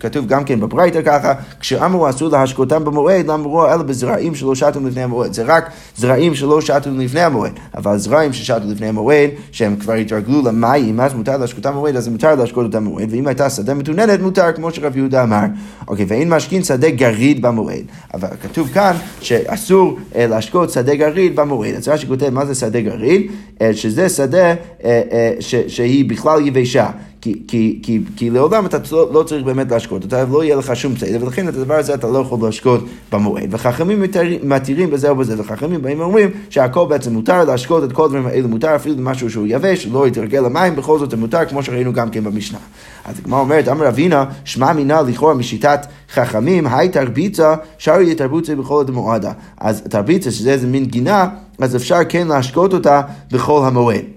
כתוב 0.00 0.26
גם 0.26 0.44
כן 0.44 0.60
בברייתא 0.60 1.02
ככה, 1.04 1.32
כשאמרו 1.60 2.10
אסור 2.10 2.28
להשקותם 2.28 2.84
במועד, 2.84 3.30
אמרו 3.30 3.66
אלא 3.66 3.82
בזרעים 3.82 4.34
שלא 4.34 4.54
שתו 4.54 4.80
לפני 4.80 5.02
המועד. 5.02 5.32
זה 5.32 5.42
רק 5.46 5.70
זרעים 5.96 6.34
שלא 6.34 6.60
שתו 6.60 6.90
לפני 6.98 7.20
המועד, 7.20 7.52
אבל 7.76 7.98
זרעים 7.98 8.32
ששתו 8.32 8.66
לפני 8.68 8.86
המועד, 8.86 9.30
שהם 9.52 9.76
כבר 9.76 9.92
התרגלו 9.92 10.42
למים, 10.42 11.00
אז 11.00 11.14
מותר 11.14 11.36
להשקותם 11.36 11.72
במועד, 11.72 11.96
אז 11.96 12.08
מותר 12.08 12.34
להשקות 12.34 12.66
אותם 12.66 12.84
במועד, 12.84 13.08
ואם 13.10 13.26
הייתה 13.26 13.50
שדה 13.50 13.74
מתוננת, 13.74 14.20
מותר, 14.20 14.52
כמו 14.52 14.70
שרב 14.70 14.96
יהודה 14.96 15.22
אמר. 15.22 15.44
אוקיי, 15.88 16.04
ואין 16.08 16.28
משכין 16.28 16.64
שדה 16.64 16.90
גריד 16.90 17.42
במועד. 17.42 17.84
אבל 18.14 18.28
כתוב 18.42 18.68
כאן 18.68 18.96
שאסור 19.20 19.98
אה, 20.16 20.26
להשקות 20.26 20.70
שדה 20.70 20.81
שדה 20.82 20.94
גריל 20.94 21.32
במועד. 21.32 21.74
אז 21.74 21.88
רש"י 21.88 22.06
כותב 22.06 22.30
מה 22.30 22.46
זה 22.46 22.54
שדה 22.54 22.80
גריל, 22.80 23.28
אה, 23.62 23.74
שזה 23.74 24.08
שדה 24.08 24.46
אה, 24.48 24.54
אה, 24.84 25.34
שהיא 25.68 26.04
בכלל 26.04 26.46
יבשה. 26.46 26.90
כי, 27.22 27.42
כי, 27.48 27.78
כי, 27.82 28.00
כי 28.16 28.30
לעולם 28.30 28.66
אתה 28.66 28.78
לא, 28.92 29.12
לא 29.12 29.22
צריך 29.22 29.44
באמת 29.44 29.70
להשקות 29.70 30.04
אותה, 30.04 30.24
ולא 30.28 30.44
יהיה 30.44 30.56
לך 30.56 30.76
שום 30.76 30.94
צדק, 30.94 31.22
ולכן 31.22 31.48
את 31.48 31.54
הדבר 31.54 31.74
הזה 31.74 31.94
אתה 31.94 32.08
לא 32.08 32.18
יכול 32.18 32.38
להשקות 32.42 32.84
במועד. 33.12 33.48
וחכמים 33.50 34.02
מתירים 34.42 34.90
בזה 34.90 35.12
ובזה, 35.12 35.34
וחכמים 35.40 35.82
באים 35.82 36.00
ואומרים 36.00 36.30
שהכל 36.50 36.86
בעצם 36.88 37.12
מותר, 37.12 37.44
להשקות 37.44 37.84
את 37.84 37.92
כל 37.92 38.04
הדברים 38.04 38.26
האלה 38.26 38.46
מותר, 38.46 38.76
אפילו 38.76 38.94
משהו 38.98 39.30
שהוא 39.30 39.46
יבש, 39.48 39.86
לא 39.86 40.08
יתרגל 40.08 40.40
למים, 40.40 40.76
בכל 40.76 40.98
זאת 40.98 41.10
זה 41.10 41.16
מותר, 41.16 41.44
כמו 41.44 41.62
שראינו 41.62 41.92
גם 41.92 42.10
כן 42.10 42.24
במשנה. 42.24 42.58
אז 43.04 43.18
הגמרא 43.18 43.40
אומרת, 43.40 43.68
אמר 43.68 43.88
אבינה, 43.88 44.24
שמע 44.44 44.72
מינה 44.72 45.02
לכאורה 45.02 45.34
משיטת 45.34 45.86
חכמים, 46.12 46.66
היי 46.66 46.88
תרביצה, 46.88 47.54
שרי 47.78 48.14
תרבוצה 48.14 48.54
בכל 48.54 48.80
הדמועדה. 48.80 49.32
אז 49.58 49.82
תרביצה, 49.82 50.30
שזה 50.30 50.52
איזה 50.52 50.66
מין 50.66 50.84
גינה, 50.84 51.28
אז 51.58 51.76
אפשר 51.76 51.98
כן 52.08 52.28
להשקות 52.28 52.74
אותה 52.74 53.02
בכל 53.30 53.62
המועד. 53.66 54.11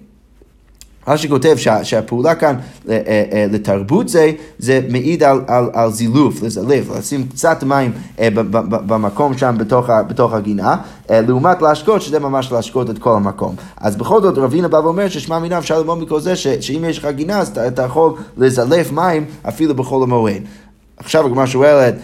רש"י 1.07 1.29
כותב 1.29 1.55
שה, 1.57 1.83
שהפעולה 1.83 2.35
כאן 2.35 2.55
אה, 2.89 2.99
אה, 3.07 3.23
אה, 3.33 3.45
לתרבות 3.51 4.09
זה, 4.09 4.31
זה 4.59 4.81
מעיד 4.89 5.23
על, 5.23 5.41
על, 5.47 5.69
על 5.73 5.91
זילוף, 5.91 6.43
לזלף, 6.43 6.97
לשים 6.97 7.27
קצת 7.27 7.63
מים 7.63 7.91
במקום 8.65 9.37
שם 9.37 9.55
בתוך, 9.59 9.89
בתוך 10.07 10.33
הגינה, 10.33 10.75
לעומת 11.09 11.61
להשקות, 11.61 12.01
שזה 12.01 12.19
ממש 12.19 12.51
להשקות 12.51 12.89
את 12.89 12.99
כל 12.99 13.15
המקום. 13.15 13.55
אז 13.77 13.95
בכל 13.95 14.21
זאת 14.21 14.37
רבינה 14.37 14.67
בא 14.67 14.77
ואומר 14.77 15.09
ששמע 15.09 15.39
מינה 15.39 15.57
אפשר 15.57 15.79
ללמוד 15.79 15.97
מכל 15.97 16.19
זה, 16.19 16.35
ש, 16.35 16.47
שאם 16.47 16.85
יש 16.87 16.97
לך 16.97 17.05
גינה 17.05 17.39
אז 17.39 17.47
אתה, 17.47 17.67
אתה 17.67 17.81
יכול 17.81 18.13
לזלף 18.37 18.91
מים 18.91 19.25
אפילו 19.47 19.75
בכל 19.75 20.03
המועד. 20.03 20.41
עכשיו 20.97 21.25
הגמרא 21.25 21.45
שואלת, 21.45 21.95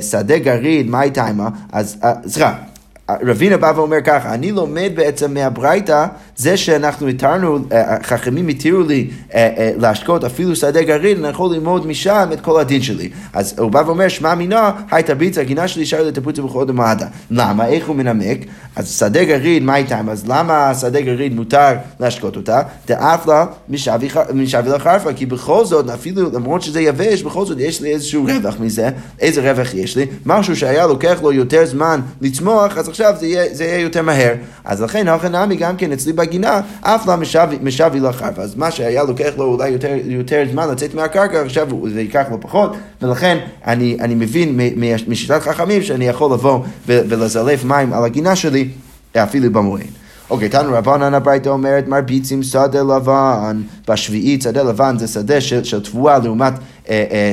שדה 0.00 0.38
גריד, 0.38 0.90
מה 0.90 1.00
הייתה 1.00 1.26
עימה? 1.26 1.48
אז 1.72 1.96
סליחה. 2.26 2.71
רבינה 3.10 3.56
בא 3.56 3.72
ואומר 3.76 3.96
ככה, 4.04 4.34
אני 4.34 4.52
לומד 4.52 4.92
בעצם 4.94 5.34
מהברייתא, 5.34 6.06
זה 6.36 6.56
שאנחנו 6.56 7.08
התרנו, 7.08 7.58
אה, 7.72 7.96
חכמים 8.02 8.48
התירו 8.48 8.82
לי 8.82 9.10
אה, 9.34 9.48
אה, 9.58 9.72
להשקות 9.78 10.24
אפילו 10.24 10.56
שדה 10.56 10.82
גרעין, 10.82 11.18
אני 11.24 11.28
יכול 11.28 11.54
ללמוד 11.54 11.86
משם 11.86 12.28
את 12.32 12.40
כל 12.40 12.60
הדין 12.60 12.82
שלי. 12.82 13.10
אז 13.32 13.54
הוא 13.58 13.70
בא 13.70 13.82
ואומר, 13.86 14.08
שמע 14.08 14.34
מינה, 14.34 14.70
היי 14.90 15.02
תרביץ, 15.02 15.38
הגינה 15.38 15.68
שלי 15.68 15.86
שר 15.86 16.02
לתפוצה 16.02 16.42
בכל 16.42 16.64
דמעדה. 16.64 17.06
למה? 17.30 17.66
איך 17.66 17.86
הוא 17.88 17.96
מנמק? 17.96 18.38
אז 18.76 18.98
שדה 18.98 19.24
גרעין, 19.24 19.66
מה 19.66 19.76
איתם? 19.76 20.08
אז 20.08 20.26
למה 20.28 20.74
שדה 20.74 21.00
גרעין 21.00 21.36
מותר 21.36 21.72
להשקות 22.00 22.36
אותה? 22.36 22.62
דאף 22.88 23.26
לה 23.26 23.46
משאבי 23.68 24.70
לחרפה, 24.74 25.12
כי 25.12 25.26
בכל 25.26 25.64
זאת, 25.64 25.90
אפילו 25.90 26.30
למרות 26.32 26.62
שזה 26.62 26.80
יבש, 26.80 27.22
בכל 27.22 27.46
זאת 27.46 27.58
יש 27.60 27.80
לי 27.80 27.92
איזשהו 27.92 28.24
רווח 28.24 28.60
מזה. 28.60 28.90
איזה 29.20 29.50
רווח 29.50 29.74
יש 29.74 29.96
לי? 29.96 30.06
משהו 30.26 30.56
שהיה 30.56 30.86
לוקח 30.86 31.18
לו 31.22 31.32
יותר 31.32 31.66
זמן 31.66 32.00
לצמוח, 32.20 32.78
אז 32.78 32.88
עכשיו 32.92 33.14
זה 33.20 33.26
יהיה, 33.26 33.54
זה 33.54 33.64
יהיה 33.64 33.78
יותר 33.78 34.02
מהר. 34.02 34.34
אז 34.64 34.82
לכן 34.82 35.08
הכי 35.08 35.28
נמי 35.28 35.56
גם 35.56 35.76
כן 35.76 35.92
אצלי 35.92 36.12
בגינה, 36.12 36.60
אף 36.80 37.06
לא 37.06 37.16
משווי 37.62 38.00
לחרב. 38.00 38.40
אז 38.40 38.54
מה 38.54 38.70
שהיה 38.70 39.02
לוקח 39.04 39.30
לו 39.36 39.44
אולי 39.44 39.68
יותר, 39.68 39.94
יותר 40.04 40.42
זמן 40.52 40.68
לצאת 40.68 40.94
מהקרקע, 40.94 41.42
עכשיו 41.42 41.68
זה 41.92 42.00
ייקח 42.00 42.24
לו 42.30 42.40
פחות, 42.40 42.76
ולכן 43.02 43.38
אני, 43.66 43.96
אני 44.00 44.14
מבין 44.14 44.60
משיטת 45.08 45.42
חכמים 45.42 45.82
שאני 45.82 46.08
יכול 46.08 46.32
לבוא 46.32 46.60
ולזלף 46.86 47.64
מים 47.64 47.92
על 47.92 48.04
הגינה 48.04 48.36
שלי 48.36 48.68
אפילו 49.16 49.52
במועד. 49.52 49.82
אוקיי, 50.30 50.48
תנו 50.48 50.72
רבנן 50.72 51.14
הברייתא 51.14 51.48
אומרת 51.48 51.88
מרביצים 51.88 52.42
שדה 52.42 52.82
לבן, 52.82 53.62
בשביעית 53.88 54.42
שדה 54.42 54.62
לבן 54.62 54.98
זה 54.98 55.08
שדה 55.08 55.40
של, 55.40 55.64
של 55.64 55.82
תבואה 55.82 56.18
לעומת 56.18 56.52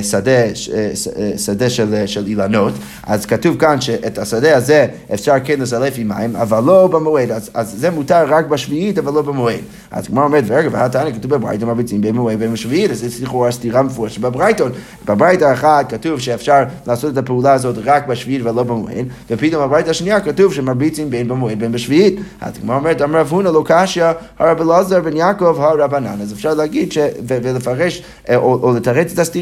שדה, 0.01 0.31
אה, 0.31 0.91
שדה 1.37 1.69
של, 1.69 2.05
של 2.05 2.25
אילנות, 2.27 2.73
אז 3.03 3.25
כתוב 3.25 3.57
כאן 3.57 3.81
שאת 3.81 4.17
השדה 4.17 4.57
הזה 4.57 4.87
אפשר 5.13 5.33
כן 5.43 5.59
לזלף 5.59 5.93
עם 5.97 6.07
מים, 6.07 6.35
אבל 6.35 6.63
לא 6.63 6.87
במועד, 6.87 7.31
אז, 7.31 7.49
אז 7.53 7.75
זה 7.77 7.89
מותר 7.89 8.25
רק 8.27 8.45
בשביעית, 8.45 8.97
אבל 8.97 9.13
לא 9.13 9.21
במועד. 9.21 9.59
אז 9.91 10.07
כמו 10.07 10.23
אומרת, 10.23 10.43
ורגע, 10.47 10.69
והתניא 10.71 11.13
כתוב 11.13 11.35
בברייתון 11.35 11.67
מרביצים 11.67 12.01
בין 12.01 12.15
מועד 12.15 12.35
ובין 12.35 12.53
בשביעית, 12.53 12.91
אז 12.91 13.03
יש 13.03 13.21
לכאורה 13.21 13.51
סתירה 13.51 13.81
מפורשת 13.81 14.21
בברייתון. 14.21 14.71
בברייתא 15.05 15.53
אחת 15.53 15.91
כתוב 15.91 16.19
שאפשר 16.19 16.63
לעשות 16.87 17.13
את 17.13 17.17
הפעולה 17.17 17.53
הזאת 17.53 17.75
רק 17.83 18.07
בשביעית 18.07 18.41
ולא 18.45 18.63
במועד, 18.63 19.05
ופתאום 19.29 19.63
בברייתא 19.63 19.89
השנייה 19.89 20.19
כתוב 20.19 20.53
שמרביצים 20.53 21.09
בין 21.09 21.27
במועד 21.27 21.59
בין 21.59 21.71
בשביעית. 21.71 22.19
אז 22.41 22.53
כמו 22.61 22.73
אומרת, 22.73 23.01
אמר 23.01 23.19
רב 23.19 23.27
הונא 23.29 23.49
לא 23.49 23.63
קשיא, 23.65 24.05
הרב 24.39 24.61
אלעזר 24.61 25.01
בן 25.01 25.17
יעקב 25.17 25.61
הרבנן. 25.61 26.21
אז 26.21 26.33
אפשר 26.33 26.53
להגיד, 26.53 26.91
ש... 26.91 26.97
ולפרש, 27.27 28.03
או, 28.35 28.59
או 28.63 28.73
לתרץ 28.75 29.13
את 29.13 29.19
הסתירה, 29.19 29.38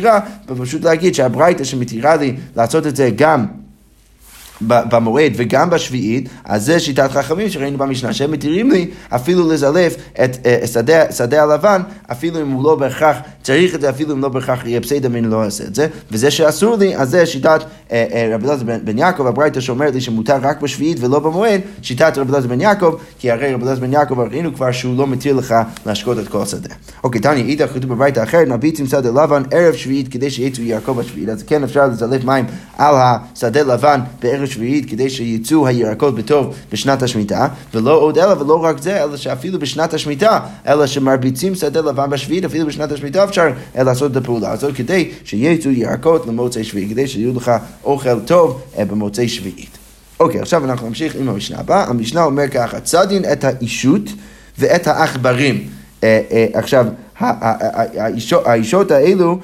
ופשוט 0.48 0.84
להגיד 0.84 1.16
שהברייתא 1.16 1.64
שמתירה 1.64 2.16
לי 2.16 2.36
לעשות 2.56 2.88
את 2.88 2.96
זה 2.96 3.10
גם 3.16 3.46
במועד 4.62 5.32
וגם 5.36 5.70
בשביעית, 5.70 6.30
אז 6.46 6.66
זה 6.66 6.80
שיטת 6.80 7.12
חכמים 7.12 7.50
שראינו 7.50 7.78
במשנה, 7.78 8.14
שהם 8.14 8.32
מתירים 8.32 8.72
לי 8.72 8.90
אפילו 9.10 9.50
לזלף 9.50 9.96
את 10.24 10.36
uh, 10.36 10.68
שדה, 10.68 11.12
שדה 11.12 11.44
הלבן, 11.44 11.82
אפילו 12.12 12.42
אם 12.42 12.52
הוא 12.52 12.64
לא 12.64 12.76
בהכרח 12.76 13.18
צריך 13.44 13.76
את 13.76 13.82
זה, 13.82 13.90
אפילו 13.90 14.14
אם 14.14 14.22
לא 14.22 14.30
בהכרח 14.30 14.66
יהיה 14.66 14.80
בסדר 14.80 15.08
אם 15.20 15.26
לא 15.26 15.44
אעשה 15.44 15.64
את 15.64 15.76
זה, 15.76 15.88
וזה 16.12 16.32
שאסור 16.32 16.76
לי, 16.78 16.98
אז 16.98 17.10
זה 17.10 17.26
שיטת 17.26 17.62
uh, 17.62 17.90
uh, 17.90 17.94
רבי 18.34 18.48
אלעזר 18.48 18.66
בן, 18.84 18.98
יעקב, 18.98 19.28
הברייתא 19.28 19.60
שאומרת 19.60 19.94
לי 19.94 20.02
שמותר 20.02 20.38
רק 20.42 20.62
בשביעית 20.62 20.98
ולא 21.02 21.20
במועד, 21.20 21.62
שיטת 21.82 22.18
רבי 22.18 22.32
אלעזר 22.32 22.48
בן 22.48 22.62
יעקב, 22.62 22.96
כי 23.20 23.32
הרי 23.32 23.54
רבי 23.54 23.66
אלעזר 23.66 23.82
בן 23.82 23.94
יעקב 23.94 24.20
ראינו 24.20 24.56
כבר 24.56 24.72
שהוא 24.72 24.98
לא 24.98 25.08
מתיר 25.08 25.36
לך 25.36 25.56
להשקות 25.86 26.20
את 26.20 26.28
כל 26.28 26.42
השדה. 26.42 26.70
אוקיי, 27.04 27.22
תני, 27.22 27.42
אידך 27.42 27.70
כתוב 27.74 27.94
בברייתא 27.94 28.24
אחרת, 28.24 28.48
מביט 28.48 28.80
עם 28.80 28.88
שדה 28.88 29.24
לבן 29.24 29.44
ערב 29.52 29.74
שביעית 29.74 30.08
כדי 30.08 30.30
שיצאו 30.32 30.64
ירקו 30.64 30.94
בשביעית, 30.94 31.30
אז 31.30 31.44
כן 31.44 31.64
אפשר 31.64 31.88
לזלף 31.88 32.24
מים 32.24 32.46
על 32.78 32.96
השדה 32.98 33.62
לבן 33.62 34.00
בערב 34.22 34.47
שביעית 34.48 34.90
כדי 34.90 35.10
שיצאו 35.10 35.68
הירקות 35.68 36.16
בטוב 36.16 36.56
בשנת 36.72 37.04
השמיטה, 37.04 37.48
ולא 37.74 37.94
עוד 37.94 38.18
אלא 38.18 38.42
ולא 38.42 38.64
רק 38.64 38.82
זה, 38.82 39.04
אלא 39.04 39.18
שאפילו 39.18 39.60
בשנת 39.60 39.94
השמיטה, 39.94 40.40
אלא 40.68 40.88
שמרביצים 40.88 41.56
שדה 41.56 41.82
לבן 41.82 42.10
בשביעית, 42.10 42.46
אפילו 42.46 42.68
בשנת 42.68 42.92
השמיטה 42.92 43.24
אפשר 43.24 43.48
לעשות 43.76 44.12
את 44.12 44.18
הפעולה 44.18 44.52
הזאת, 44.52 44.76
כדי 44.76 45.12
שיצאו 45.24 45.72
ירקות 45.72 46.28
למוצאי 46.28 46.64
שביעית, 46.64 46.90
כדי 46.90 47.08
שיהיו 47.08 47.34
לך 47.36 47.52
אוכל 47.84 48.20
טוב 48.20 48.62
אה, 48.78 48.86
במוצאי 48.86 49.30
שביעית. 49.30 49.78
אוקיי, 50.20 50.42
עכשיו 50.42 50.66
אנחנו 50.66 50.88
נמשיך 50.88 51.16
עם 51.16 51.30
המשנה 51.30 51.60
הבאה. 51.60 51.84
המשנה 51.90 52.24
אומר 52.24 52.48
ככה, 52.48 52.80
צדין 52.80 53.24
את 53.32 53.44
האישות 53.44 54.02
ואת 54.58 54.88
העכברים. 54.88 55.68
אה, 56.04 56.22
אה, 56.32 56.46
עכשיו, 56.54 56.86
האישות 58.46 58.92
האלו 58.92 59.40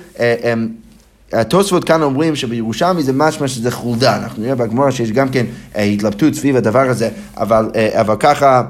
התוספות 1.34 1.84
כאן 1.84 2.04
אומרים 2.04 2.36
שבירושלמי 2.36 3.04
זה 3.04 3.14
משמע 3.14 3.48
שזה 3.48 3.72
חולדה, 3.72 4.18
אנחנו 4.18 4.44
נראה 4.44 4.56
בגמרא 4.56 4.92
שיש 4.92 5.12
גם 5.12 5.30
כן 5.30 5.46
אה, 5.76 5.84
התלבטות 5.84 6.34
סביב 6.34 6.56
הדבר 6.56 6.90
הזה, 6.90 7.10
אבל, 7.38 7.72
אה, 7.76 8.02
אבל 8.02 8.16
ככה... 8.20 8.64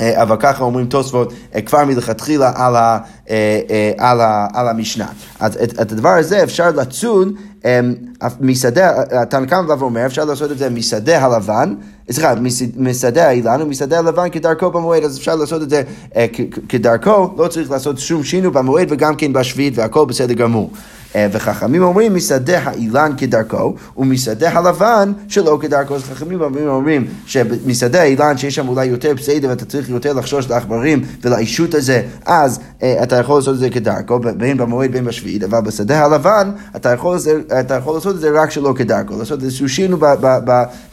אה, 0.00 0.22
אבל 0.22 0.36
ככה 0.40 0.64
אומרים 0.64 0.86
תוספות 0.86 1.32
כבר 1.66 1.84
מלכתחילה 1.84 2.52
על, 2.54 2.76
ה, 2.76 2.98
על, 3.98 4.20
ה, 4.20 4.46
על 4.54 4.68
המשנה. 4.68 5.06
אז 5.40 5.56
את, 5.56 5.80
את 5.80 5.92
הדבר 5.92 6.08
הזה 6.08 6.42
אפשר 6.42 6.70
לצון 6.70 7.34
משדה, 8.40 8.92
התנא 9.22 9.46
קמא 9.46 9.72
ואומר, 9.72 10.06
אפשר 10.06 10.24
לעשות 10.24 10.50
את 10.50 10.58
זה 10.58 10.70
משדה 10.70 11.24
הלבן, 11.24 11.74
סליחה, 12.10 12.34
משדה 12.76 13.28
האילן 13.28 13.62
ומשדה 13.62 13.98
הלבן 13.98 14.30
כדרכו 14.30 14.70
במועד, 14.70 15.04
אז 15.04 15.18
אפשר 15.18 15.34
לעשות 15.34 15.62
את 15.62 15.70
זה 15.70 15.82
כדרכו, 16.68 17.34
לא 17.36 17.48
צריך 17.48 17.70
לעשות 17.70 17.98
שום 17.98 18.24
שינוי 18.24 18.50
במועד 18.50 18.88
וגם 18.90 19.16
כן 19.16 19.32
בשביעית 19.32 19.78
והכל 19.78 20.04
בסדר 20.06 20.34
גמור. 20.34 20.70
אה, 21.16 21.26
וחכמים 21.32 21.82
אומרים 21.82 22.14
משדה 22.14 22.58
האילן 22.58 23.12
כדרכו, 23.16 23.74
ומשדה 23.96 24.50
הלבן 24.50 25.12
שלא 25.28 25.58
כדרכו. 25.60 25.94
אז 25.94 26.02
חכמים 26.02 26.40
אומרים 26.66 27.06
שמשדה 27.26 28.00
האילן 28.00 28.38
שיש 28.38 28.54
שם 28.54 28.68
אולי 28.68 28.86
יותר 28.86 29.12
בסדר 29.16 29.48
ואתה 29.48 29.64
צריך 29.64 29.88
יותר 29.88 30.12
לחשוש 30.12 30.50
לעכברים 30.50 31.02
ולאישות 31.22 31.74
הזה, 31.74 32.02
אז 32.26 32.60
אה, 32.82 33.02
אתה 33.02 33.16
יכול 33.16 33.36
לעשות 33.36 33.54
את 33.54 33.60
זה 33.60 33.70
כדרכו, 33.70 34.18
בין 34.36 34.56
במועד 34.56 34.92
בין 34.92 35.04
בשביעית, 35.04 35.42
אבל 35.42 35.60
בשדה 35.60 36.04
הלבן 36.04 36.50
אתה 36.76 36.88
יכול, 36.88 37.18
אתה 37.60 37.74
יכול 37.74 37.94
לעשות 37.94 38.14
את 38.14 38.20
זה 38.20 38.30
רק 38.30 38.50
שלא 38.50 38.74
כדרכו, 38.76 39.18
לעשות 39.18 39.42
איזשהו 39.42 39.68
שינוי 39.68 40.00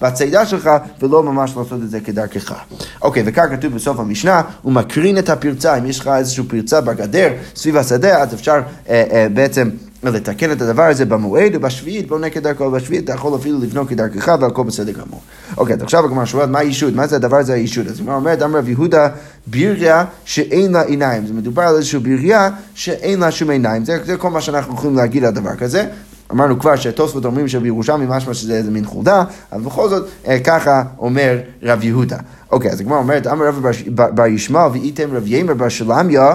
בצידה 0.01 0.45
שלך 0.45 0.69
ולא 1.01 1.23
ממש 1.23 1.53
לעשות 1.57 1.83
את 1.83 1.89
זה 1.89 1.99
כדרכך. 1.99 2.53
אוקיי, 3.01 3.23
וכך 3.25 3.45
כתוב 3.51 3.73
בסוף 3.73 3.99
המשנה, 3.99 4.41
הוא 4.61 4.73
מקרין 4.73 5.17
את 5.17 5.29
הפרצה, 5.29 5.77
אם 5.77 5.85
יש 5.85 5.99
לך 5.99 6.07
איזושהי 6.07 6.43
פרצה 6.43 6.81
בגדר 6.81 7.29
סביב 7.55 7.77
השדה, 7.77 8.21
אז 8.21 8.33
אפשר 8.33 8.61
אה, 8.89 9.03
אה, 9.11 9.27
בעצם... 9.33 9.69
לתקן 10.03 10.51
את 10.51 10.61
הדבר 10.61 10.83
הזה 10.83 11.05
במועד 11.05 11.51
ובשביעית, 11.55 12.07
בונה 12.07 12.29
כדרכו 12.29 12.71
בשביעית, 12.71 13.03
אתה 13.03 13.13
יכול 13.13 13.35
אפילו 13.35 13.59
לבנות 13.59 13.89
כדרכך 13.89 14.35
והכל 14.41 14.63
בסדר 14.63 14.91
גמור. 14.91 15.21
אוקיי, 15.57 15.75
אז 15.75 15.81
עכשיו 15.81 16.05
הגמרא 16.05 16.25
שואלת 16.25 16.49
מה 16.49 16.59
הישות? 16.59 16.95
מה 16.95 17.07
זה 17.07 17.15
הדבר 17.15 17.37
הזה 17.37 17.53
הישות? 17.53 17.87
אז 17.87 17.99
הגמרא 17.99 18.15
אומרת, 18.15 18.41
אמר 18.41 18.59
רב 18.59 18.69
יהודה, 18.69 19.07
ביריה 19.47 20.05
שאין 20.25 20.71
לה 20.71 20.81
עיניים. 20.81 21.27
זה 21.27 21.33
מדובר 21.33 21.63
על 21.63 21.75
איזושהי 21.75 21.99
ביריה 21.99 22.49
שאין 22.73 23.19
לה 23.19 23.31
שום 23.31 23.49
עיניים. 23.49 23.85
זה, 23.85 23.97
זה 24.05 24.17
כל 24.17 24.29
מה 24.29 24.41
שאנחנו 24.41 24.73
יכולים 24.73 24.95
להגיד 24.95 25.23
על 25.23 25.31
דבר 25.31 25.55
כזה. 25.55 25.85
אמרנו 26.31 26.59
כבר 26.59 26.75
שהתוספות 26.75 27.25
אומרים 27.25 27.47
שבירושלמי 27.47 28.05
משמע 28.09 28.33
שזה 28.33 28.53
איזה 28.53 28.71
מין 28.71 28.85
חולדה, 28.85 29.23
אבל 29.51 29.61
בכל 29.61 29.89
זאת 29.89 30.07
אה, 30.27 30.39
ככה 30.39 30.83
אומר 30.99 31.39
רב 31.63 31.83
יהודה. 31.83 32.17
אוקיי, 32.51 32.71
אז 32.71 32.79
הגמרא 32.79 32.97
אומרת, 32.97 33.27
אמר 33.27 33.45
רב 33.47 33.65
בר 33.87 34.25
ישמעאל 34.25 34.71
ואיתם 34.71 35.09
רב 35.13 35.23
ימר 35.25 35.53
בר 35.53 35.69
שלמיה 35.69 36.33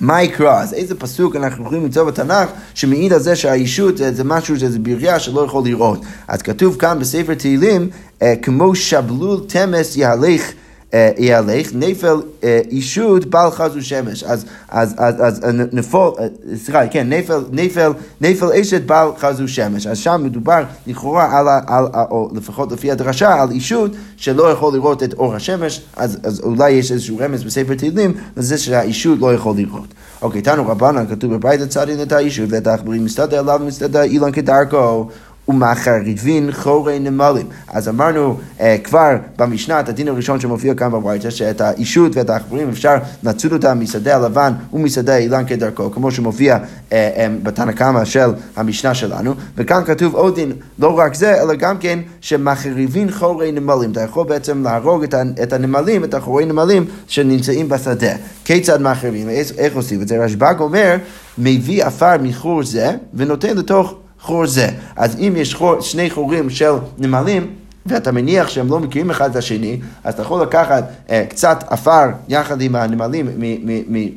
מה 0.00 0.22
יקרא? 0.22 0.60
אז 0.60 0.74
איזה 0.74 0.94
פסוק 0.94 1.36
אנחנו 1.36 1.64
יכולים 1.64 1.84
למצוא 1.84 2.04
בתנ"ך 2.04 2.48
שמעיד 2.74 3.12
על 3.12 3.20
זה 3.20 3.36
שהאישות 3.36 3.96
זה, 3.96 4.24
משהו, 4.24 4.56
זה 4.58 4.78
בריאה 4.78 5.20
שלא 5.20 5.40
יכול 5.40 5.64
לראות. 5.64 6.02
אז 6.28 6.42
כתוב 6.42 6.76
כאן 6.76 6.98
בספר 6.98 7.34
תהילים, 7.34 7.88
אה, 8.22 8.34
כמו 8.42 8.74
שבלול 8.74 9.40
תמס 9.48 9.96
יהלך 9.96 10.52
יהלך, 11.18 11.70
נפל 11.74 12.16
אה, 12.44 12.60
אישות 12.70 13.24
בעל 13.24 13.50
חזו 13.50 13.82
שמש. 13.82 14.24
אז, 14.24 14.44
אז, 14.68 14.94
אז, 14.98 15.20
אז 15.20 15.40
נפול, 15.72 16.12
סליחה, 16.64 16.86
כן, 16.86 17.12
נפל, 17.12 17.44
נפל, 17.52 17.92
נפל 18.20 18.52
אשת 18.52 18.82
בעל 18.82 19.08
חזו 19.18 19.48
שמש. 19.48 19.86
אז 19.86 19.98
שם 19.98 20.20
מדובר 20.24 20.62
לכאורה 20.86 21.38
על, 21.38 21.46
על, 21.66 21.84
או 22.10 22.30
לפחות 22.34 22.72
לפי 22.72 22.90
הדרשה, 22.90 23.42
על 23.42 23.50
אישות 23.50 23.90
שלא 24.16 24.50
יכול 24.50 24.74
לראות 24.74 25.02
את 25.02 25.14
אור 25.14 25.34
השמש, 25.34 25.82
אז, 25.96 26.18
אז 26.22 26.40
אולי 26.40 26.70
יש 26.70 26.92
איזשהו 26.92 27.18
רמז 27.18 27.44
בספר 27.44 27.74
תהילים 27.74 28.14
לזה 28.36 28.58
שהאישות 28.58 29.18
לא 29.18 29.34
יכול 29.34 29.56
לראות. 29.56 29.94
אוקיי, 30.22 30.42
תנו 30.42 30.68
רבנן, 30.68 31.06
כתוב 31.06 31.34
בברית 31.34 31.60
הצדין 31.60 32.02
את 32.02 32.12
האישות 32.12 32.46
ואת 32.50 32.66
העכברים 32.66 33.04
מסתדר 33.04 33.38
עליו 33.38 33.60
ומסתדר 33.62 34.02
אילן 34.02 34.32
כדרכו. 34.32 35.08
ומחריבין 35.48 36.52
חורי 36.52 36.98
נמלים. 36.98 37.46
אז 37.68 37.88
אמרנו 37.88 38.36
uh, 38.58 38.62
כבר 38.84 39.10
במשנה, 39.38 39.80
את 39.80 39.88
הדין 39.88 40.08
הראשון 40.08 40.40
שמופיע 40.40 40.74
כאן 40.74 40.92
בברייתא, 40.92 41.30
שאת 41.30 41.60
האישות 41.60 42.16
ואת 42.16 42.30
העכברים 42.30 42.68
אפשר 42.68 42.96
לצוד 43.22 43.52
אותם 43.52 43.80
משדה 43.80 44.16
הלבן 44.16 44.52
ומשדה 44.72 45.14
האילן 45.14 45.46
כדרכו, 45.46 45.90
כמו 45.90 46.10
שמופיע 46.10 46.56
uh, 46.56 46.92
um, 46.92 46.94
בתנא 47.42 47.72
קמא 47.72 48.04
של 48.04 48.30
המשנה 48.56 48.94
שלנו, 48.94 49.34
וכאן 49.56 49.84
כתוב 49.84 50.14
עוד 50.14 50.34
דין, 50.34 50.52
לא 50.78 50.98
רק 50.98 51.14
זה, 51.14 51.42
אלא 51.42 51.54
גם 51.54 51.78
כן 51.78 51.98
שמחריבין 52.20 53.10
חורי 53.10 53.52
נמלים. 53.52 53.92
אתה 53.92 54.00
יכול 54.00 54.26
בעצם 54.26 54.62
להרוג 54.62 55.02
את, 55.02 55.14
את 55.42 55.52
הנמלים, 55.52 56.04
את 56.04 56.14
החורי 56.14 56.44
נמלים 56.44 56.84
שנמצאים 57.06 57.68
בשדה. 57.68 58.12
כיצד 58.44 58.82
מחריבים? 58.82 59.28
איך 59.58 59.76
עושים 59.76 60.02
את 60.02 60.08
זה? 60.08 60.24
רשב"ג 60.24 60.54
אומר, 60.60 60.96
מביא 61.38 61.84
עפר 61.84 62.16
מחור 62.22 62.64
זה 62.64 62.90
ונותן 63.14 63.56
לתוך 63.56 63.94
חור 64.26 64.46
זה. 64.46 64.68
אז 64.96 65.16
אם 65.18 65.32
יש 65.36 65.54
חור, 65.54 65.80
שני 65.80 66.10
חורים 66.10 66.50
של 66.50 66.72
נמלים, 66.98 67.46
ואתה 67.86 68.12
מניח 68.12 68.48
שהם 68.48 68.70
לא 68.70 68.80
מכירים 68.80 69.10
אחד 69.10 69.30
את 69.30 69.36
השני, 69.36 69.80
אז 70.04 70.14
אתה 70.14 70.22
יכול 70.22 70.42
לקחת 70.42 70.84
אה, 71.10 71.24
קצת 71.28 71.64
עפר 71.68 72.06
יחד 72.28 72.60
עם 72.60 72.76
הנמלים 72.76 73.26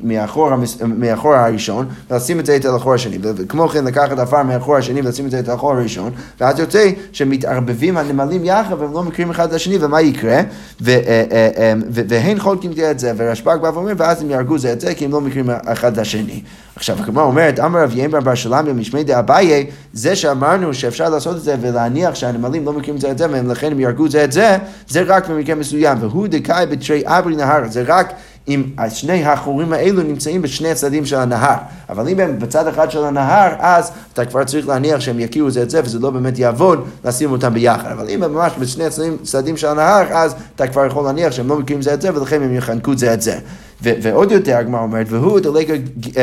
מהחור, 0.02 0.50
מהחור 0.84 1.34
הראשון, 1.34 1.86
ולשים 2.10 2.40
את 2.40 2.46
זה 2.46 2.56
אצל 2.56 2.74
החור 2.74 2.94
השני. 2.94 3.18
וכמו 3.22 3.68
כן 3.68 3.84
לקחת 3.84 4.18
עפר 4.18 4.42
מהחור 4.42 4.76
השני 4.76 5.00
ולשים 5.00 5.26
את 5.26 5.30
זה 5.30 5.40
אצל 5.40 5.50
החור 5.50 5.72
הראשון, 5.72 6.10
ואז 6.40 6.58
יוצא 6.58 6.90
שמתערבבים 7.12 7.96
הנמלים 7.96 8.44
יחד 8.44 8.80
והם 8.80 8.92
לא 8.92 9.02
מכירים 9.02 9.30
אחד 9.30 9.48
את 9.48 9.52
השני, 9.52 9.76
ומה 9.80 10.00
יקרה? 10.00 10.32
אה, 10.36 10.44
אה, 10.88 11.48
אה, 11.58 11.72
והן 11.90 12.38
חולקים 12.38 12.70
את 12.90 12.98
זה, 12.98 13.12
ורשב"ג 13.16 13.56
בא 13.62 13.70
ואומר, 13.74 13.92
ואז 13.96 14.22
הם 14.22 14.30
יהרגו 14.30 14.58
זה 14.58 14.72
את 14.72 14.80
זה, 14.80 14.94
כי 14.94 15.04
הם 15.04 15.10
לא 15.10 15.20
מכירים 15.20 15.50
אחד 15.66 15.92
את 15.92 15.98
השני. 15.98 16.42
עכשיו, 16.76 16.96
הגמרא 17.00 17.24
אומרת, 17.24 17.60
אמר 17.60 17.82
רב 17.82 17.92
ימבר 17.94 18.20
בר 18.20 18.34
שלמיה 18.34 18.72
משמי 18.72 19.04
דאביי, 19.04 19.66
זה 19.92 20.16
שאמרנו 20.16 20.74
שאפשר 20.74 21.08
לעשות 21.08 21.36
את 21.36 21.42
זה 21.42 21.56
ולהניח 21.60 22.14
שהנמלים 22.14 22.64
לא 22.64 22.72
מכירים 22.72 23.00
זה 23.00 23.10
את 23.10 23.18
זה, 23.18 23.26
ולכן 23.30 23.72
הם 23.72 23.80
יהרגו 23.80 24.08
זה 24.08 24.24
את 24.24 24.32
זה, 24.32 24.56
זה 24.88 25.02
רק 25.06 25.28
במקרה 25.28 25.54
מסוים. 25.54 25.98
והוא 26.00 26.26
דקאי 26.26 26.66
בתרי 26.66 27.02
אברי 27.06 27.36
נהר, 27.36 27.62
זה 27.68 27.84
רק 27.86 28.12
אם 28.48 28.64
שני 28.88 29.24
החורים 29.24 29.72
האלו 29.72 30.02
נמצאים 30.02 30.42
בשני 30.42 30.70
הצדדים 30.70 31.06
של 31.06 31.16
הנהר. 31.16 31.56
אבל 31.88 32.08
אם 32.08 32.20
הם 32.20 32.38
בצד 32.38 32.66
אחד 32.66 32.90
של 32.90 33.04
הנהר, 33.04 33.52
אז 33.58 33.90
אתה 34.12 34.24
כבר 34.24 34.44
צריך 34.44 34.68
להניח 34.68 35.00
שהם 35.00 35.20
יכירו 35.20 35.50
זה 35.50 35.62
את 35.62 35.70
זה, 35.70 35.80
וזה 35.84 35.98
לא 35.98 36.10
באמת 36.10 36.38
יעבוד 36.38 36.88
לשים 37.04 37.32
אותם 37.32 37.54
ביחד. 37.54 37.90
אבל 37.92 38.08
אם 38.08 38.22
הם 38.22 38.34
ממש 38.34 38.52
בשני 38.58 38.84
הצדדים 38.84 39.56
של 39.56 39.66
הנהר, 39.66 40.06
אז 40.12 40.34
אתה 40.56 40.66
כבר 40.66 40.86
יכול 40.86 41.04
להניח 41.04 41.32
שהם 41.32 41.48
לא 41.48 41.58
מכירים 41.58 41.82
זה 41.82 41.94
את 41.94 42.02
זה, 42.02 42.14
ולכן 42.14 42.42
הם 42.42 42.54
יחנקו 42.54 42.96
זה 42.96 43.14
את 43.14 43.22
זה. 43.22 43.38
ועוד 43.82 44.32
יותר 44.32 44.56
הגמרא 44.56 44.80
אומרת, 44.80 45.06
והוא 45.10 45.40
דלקה 45.40 45.72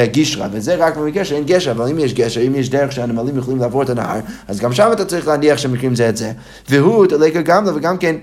גישרא, 0.04 0.48
וזה 0.52 0.76
רק 0.76 0.98
במקרה 0.98 1.26
שאין 1.26 1.44
גשר, 1.46 1.72
אבל 1.72 1.88
אם 1.88 2.00
יש 2.00 2.14
גשר, 2.14 2.42
אם 2.48 2.56
יש 2.56 2.70
דרך 2.70 2.92
שהנמלים 2.92 3.38
יכולים 3.38 3.60
לעבור 3.60 3.84
את 3.84 3.90
הנהר, 3.90 4.20
אז 4.48 4.60
גם 4.60 4.74
שם 4.74 4.90
אתה 4.92 5.06
צריך 5.06 5.28
להניח 5.28 5.58
שמקרים 5.58 5.96
זה 5.96 6.10
את 6.10 6.18
זה. 6.18 6.32
והוא 6.70 7.06
דלקה 7.06 7.42
גמלה, 7.42 7.76
וגם 7.76 7.98
כן... 7.98 8.16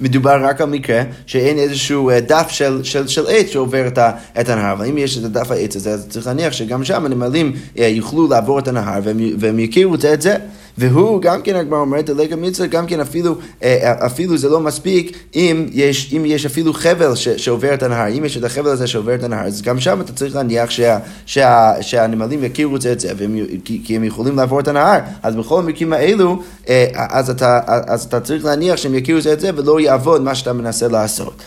מדובר 0.00 0.44
רק 0.44 0.60
על 0.60 0.68
מקרה 0.68 1.02
שאין 1.26 1.58
איזשהו 1.58 2.10
אה, 2.10 2.20
דף 2.20 2.46
של, 2.48 2.84
של, 2.84 3.08
של 3.08 3.24
עץ 3.28 3.46
שעובר 3.46 3.86
את, 3.86 3.98
ה, 3.98 4.10
את 4.40 4.48
הנהר, 4.48 4.72
אבל 4.72 4.86
אם 4.86 4.98
יש 4.98 5.18
את 5.18 5.24
הדף 5.24 5.50
העץ 5.50 5.76
הזה, 5.76 5.90
אז 5.90 6.06
צריך 6.08 6.26
להניח 6.26 6.52
שגם 6.52 6.84
שם 6.84 7.04
הנמלים 7.06 7.52
אה, 7.78 7.86
יוכלו 7.86 8.28
לעבור 8.28 8.58
את 8.58 8.68
הנהר 8.68 9.00
והם, 9.02 9.20
והם 9.38 9.58
יכירו 9.58 9.94
את 9.94 10.22
זה. 10.22 10.36
והוא 10.78 11.22
גם 11.22 11.42
כן 11.42 11.56
הגמרא 11.56 11.78
אומרת, 11.78 12.04
דלגה 12.04 12.36
מצווה, 12.36 12.68
גם 12.68 12.86
כן 12.86 13.00
אפילו, 13.00 13.34
אה, 13.62 14.06
אפילו 14.06 14.36
זה 14.36 14.48
לא 14.48 14.60
מספיק 14.60 15.18
אם 15.34 15.66
יש, 15.72 16.14
אם 16.16 16.22
יש 16.26 16.46
אפילו 16.46 16.72
חבל 16.72 17.14
ש, 17.14 17.28
שעובר 17.28 17.74
את 17.74 17.82
הנהר, 17.82 18.08
אם 18.18 18.24
יש 18.24 18.36
את 18.36 18.44
החבל 18.44 18.70
הזה 18.70 18.86
שעובר 18.86 19.14
את 19.14 19.22
הנהר, 19.22 19.46
אז 19.46 19.62
גם 19.62 19.80
שם 19.80 20.00
אתה 20.00 20.12
צריך 20.12 20.36
להניח 20.36 20.70
שה, 20.70 20.98
שה, 21.26 21.72
שהנמלים 21.80 22.44
יכירו 22.44 22.76
את 22.76 22.80
זה, 22.80 23.12
והם, 23.16 23.38
כי, 23.64 23.80
כי 23.84 23.96
הם 23.96 24.04
יכולים 24.04 24.36
לעבור 24.36 24.60
את 24.60 24.68
הנהר, 24.68 24.98
אז 25.22 25.36
בכל 25.36 25.58
המקרים 25.58 25.92
האלו, 25.92 26.42
אז 26.94 27.30
אתה, 27.30 27.60
אז 27.66 28.04
אתה 28.04 28.20
צריך 28.20 28.44
להניח 28.44 28.76
שהם 28.76 28.94
יכירו 28.94 29.18
את 29.32 29.40
זה 29.40 29.50
ולא 29.56 29.80
יעבוד 29.80 30.22
מה 30.22 30.34
שאתה 30.34 30.52
מנסה 30.52 30.88
לעשות. 30.88 31.42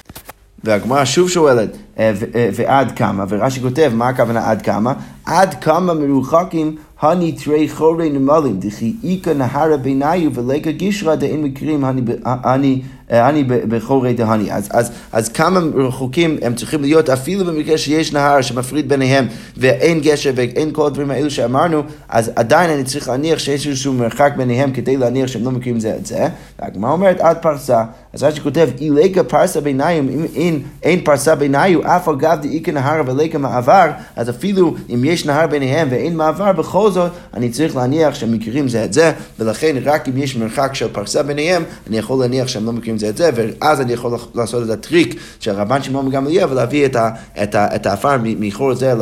והגמרא 0.63 1.05
שוב 1.05 1.29
שואלת, 1.29 1.69
אה, 1.99 2.11
אה, 2.35 2.49
ועד 2.53 2.91
כמה, 2.95 3.25
ורש"י 3.29 3.61
כותב, 3.61 3.91
מה 3.93 4.09
הכוונה 4.09 4.49
עד 4.49 4.61
כמה? 4.61 4.93
עד 5.25 5.53
כמה 5.53 5.93
מרוחקים 5.93 6.75
הני 7.01 7.31
תרי 7.31 7.69
חורי 7.69 8.09
נמלים, 8.09 8.59
דכי 8.59 8.93
איכא 9.03 9.29
נהרה 9.29 9.77
ביניו 9.77 10.33
ולגה 10.33 10.71
גישרא 10.71 11.15
דאין 11.15 11.43
מקרים 11.43 11.83
הני 12.23 12.81
אני 13.11 13.43
בחורי 13.43 14.13
דהני. 14.13 14.51
אז, 14.51 14.67
אז, 14.71 14.91
אז 15.11 15.29
כמה 15.29 15.59
רחוקים 15.75 16.37
הם 16.41 16.55
צריכים 16.55 16.81
להיות, 16.81 17.09
אפילו 17.09 17.45
במקרה 17.45 17.77
שיש 17.77 18.13
נהר 18.13 18.41
שמפריד 18.41 18.89
ביניהם 18.89 19.27
ואין 19.57 19.99
גשר 19.99 20.31
ואין 20.35 20.71
כל 20.73 20.87
הדברים 20.87 21.11
האלו 21.11 21.31
שאמרנו, 21.31 21.83
אז 22.09 22.31
עדיין 22.35 22.69
אני 22.69 22.83
צריך 22.83 23.09
להניח 23.09 23.39
שיש 23.39 23.67
איזשהו 23.67 23.93
מרחק 23.93 24.33
ביניהם 24.37 24.71
כדי 24.71 24.97
להניח 24.97 25.27
שהם 25.27 25.43
לא 25.43 25.51
מכירים 25.51 25.79
זה 25.79 25.95
את 25.95 26.05
זה. 26.05 26.27
והגמרא 26.59 26.91
אומרת 26.91 27.21
עד 27.21 27.37
פרסה, 27.41 27.83
אז 28.13 28.23
רש"י 28.23 28.41
כותב, 28.41 28.69
אילקה 28.81 29.23
פרסה 29.23 29.61
ביניים, 29.61 30.09
אם 30.09 30.25
אין, 30.35 30.61
אין 30.83 31.01
פרסה 31.01 31.35
ביניו, 31.35 31.81
אף 31.83 32.09
אגב 32.09 32.37
דאיקה 32.41 32.71
נהר 32.71 33.01
ולקה 33.05 33.37
מעבר, 33.37 33.85
אז 34.15 34.29
אפילו 34.29 34.75
אם 34.89 35.05
יש 35.05 35.25
נהר 35.25 35.47
ביניהם 35.47 35.87
ואין 35.91 36.15
מעבר, 36.15 36.51
בכל 36.51 36.91
זאת 36.91 37.11
אני 37.33 37.49
צריך 37.49 37.75
להניח 37.75 38.15
שהם 38.15 38.31
מכירים 38.31 38.67
זה 38.67 38.83
את 38.83 38.93
זה, 38.93 39.11
ולכן 39.39 39.75
רק 39.83 40.07
אם 40.07 40.17
יש 40.17 40.35
מרחק 40.35 40.75
של 40.75 40.87
פרסה 40.87 41.23
ביניהם, 41.23 41.63
אני 41.87 41.97
יכול 41.97 42.19
להניח 42.19 42.47
שהם 42.47 42.65
לא 42.65 42.71
מכירים 42.71 42.98
זה 42.99 43.09
את 43.09 43.17
זה, 43.17 43.29
ואז 43.35 43.81
אני 43.81 43.93
יכול 43.93 44.17
לעשות 44.35 44.63
את 44.63 44.69
הטריק 44.69 45.19
של 45.39 45.51
רבן 45.51 45.83
שמעון 45.83 46.09
גמליאל 46.09 46.51
ולהביא 46.51 46.85
את, 46.85 46.95
ה, 46.95 47.09
את, 47.43 47.55
ה, 47.55 47.75
את 47.75 47.85
האפר 47.85 48.15
מחור 48.23 48.75
זה 48.75 48.93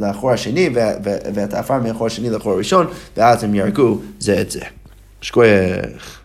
לחור 0.00 0.30
השני, 0.30 0.70
ואת 1.34 1.54
האפר 1.54 1.78
מהחור 1.78 2.06
השני 2.06 2.30
לחור 2.30 2.52
הראשון, 2.52 2.86
ואז 3.16 3.44
הם 3.44 3.54
יהרגו 3.54 3.98
זה 4.18 4.40
את 4.40 4.50
זה. 4.50 4.60
שכוייך. 5.20 6.17